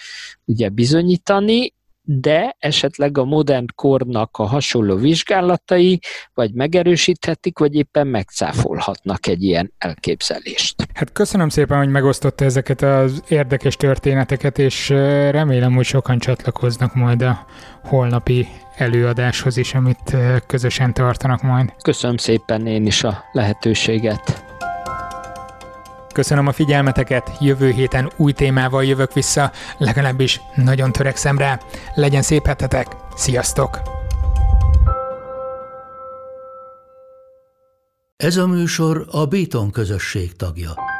ugye 0.45 0.69
bizonyítani, 0.69 1.73
de 2.05 2.55
esetleg 2.59 3.17
a 3.17 3.23
modern 3.23 3.65
kornak 3.75 4.37
a 4.37 4.43
hasonló 4.43 4.95
vizsgálatai 4.95 5.99
vagy 6.33 6.53
megerősíthetik, 6.53 7.59
vagy 7.59 7.75
éppen 7.75 8.07
megcáfolhatnak 8.07 9.27
egy 9.27 9.43
ilyen 9.43 9.73
elképzelést. 9.77 10.87
Hát 10.93 11.11
köszönöm 11.11 11.49
szépen, 11.49 11.77
hogy 11.77 11.89
megosztotta 11.89 12.45
ezeket 12.45 12.81
az 12.81 13.23
érdekes 13.27 13.75
történeteket, 13.75 14.59
és 14.59 14.89
remélem, 15.29 15.73
hogy 15.73 15.85
sokan 15.85 16.19
csatlakoznak 16.19 16.95
majd 16.95 17.21
a 17.21 17.45
holnapi 17.83 18.47
előadáshoz 18.75 19.57
is, 19.57 19.73
amit 19.73 20.15
közösen 20.47 20.93
tartanak 20.93 21.41
majd. 21.41 21.73
Köszönöm 21.83 22.17
szépen 22.17 22.67
én 22.67 22.85
is 22.85 23.03
a 23.03 23.23
lehetőséget. 23.31 24.51
Köszönöm 26.13 26.47
a 26.47 26.51
figyelmeteket, 26.51 27.31
jövő 27.39 27.71
héten 27.71 28.11
új 28.17 28.31
témával 28.31 28.83
jövök 28.85 29.13
vissza, 29.13 29.51
legalábbis 29.77 30.41
nagyon 30.55 30.91
törekszem 30.91 31.37
rá. 31.37 31.59
Legyen 31.95 32.21
szép 32.21 32.45
hetetek, 32.45 32.87
sziasztok! 33.15 33.81
Ez 38.15 38.37
a 38.37 38.47
műsor 38.47 39.05
a 39.11 39.25
Béton 39.25 39.71
közösség 39.71 40.35
tagja. 40.35 40.92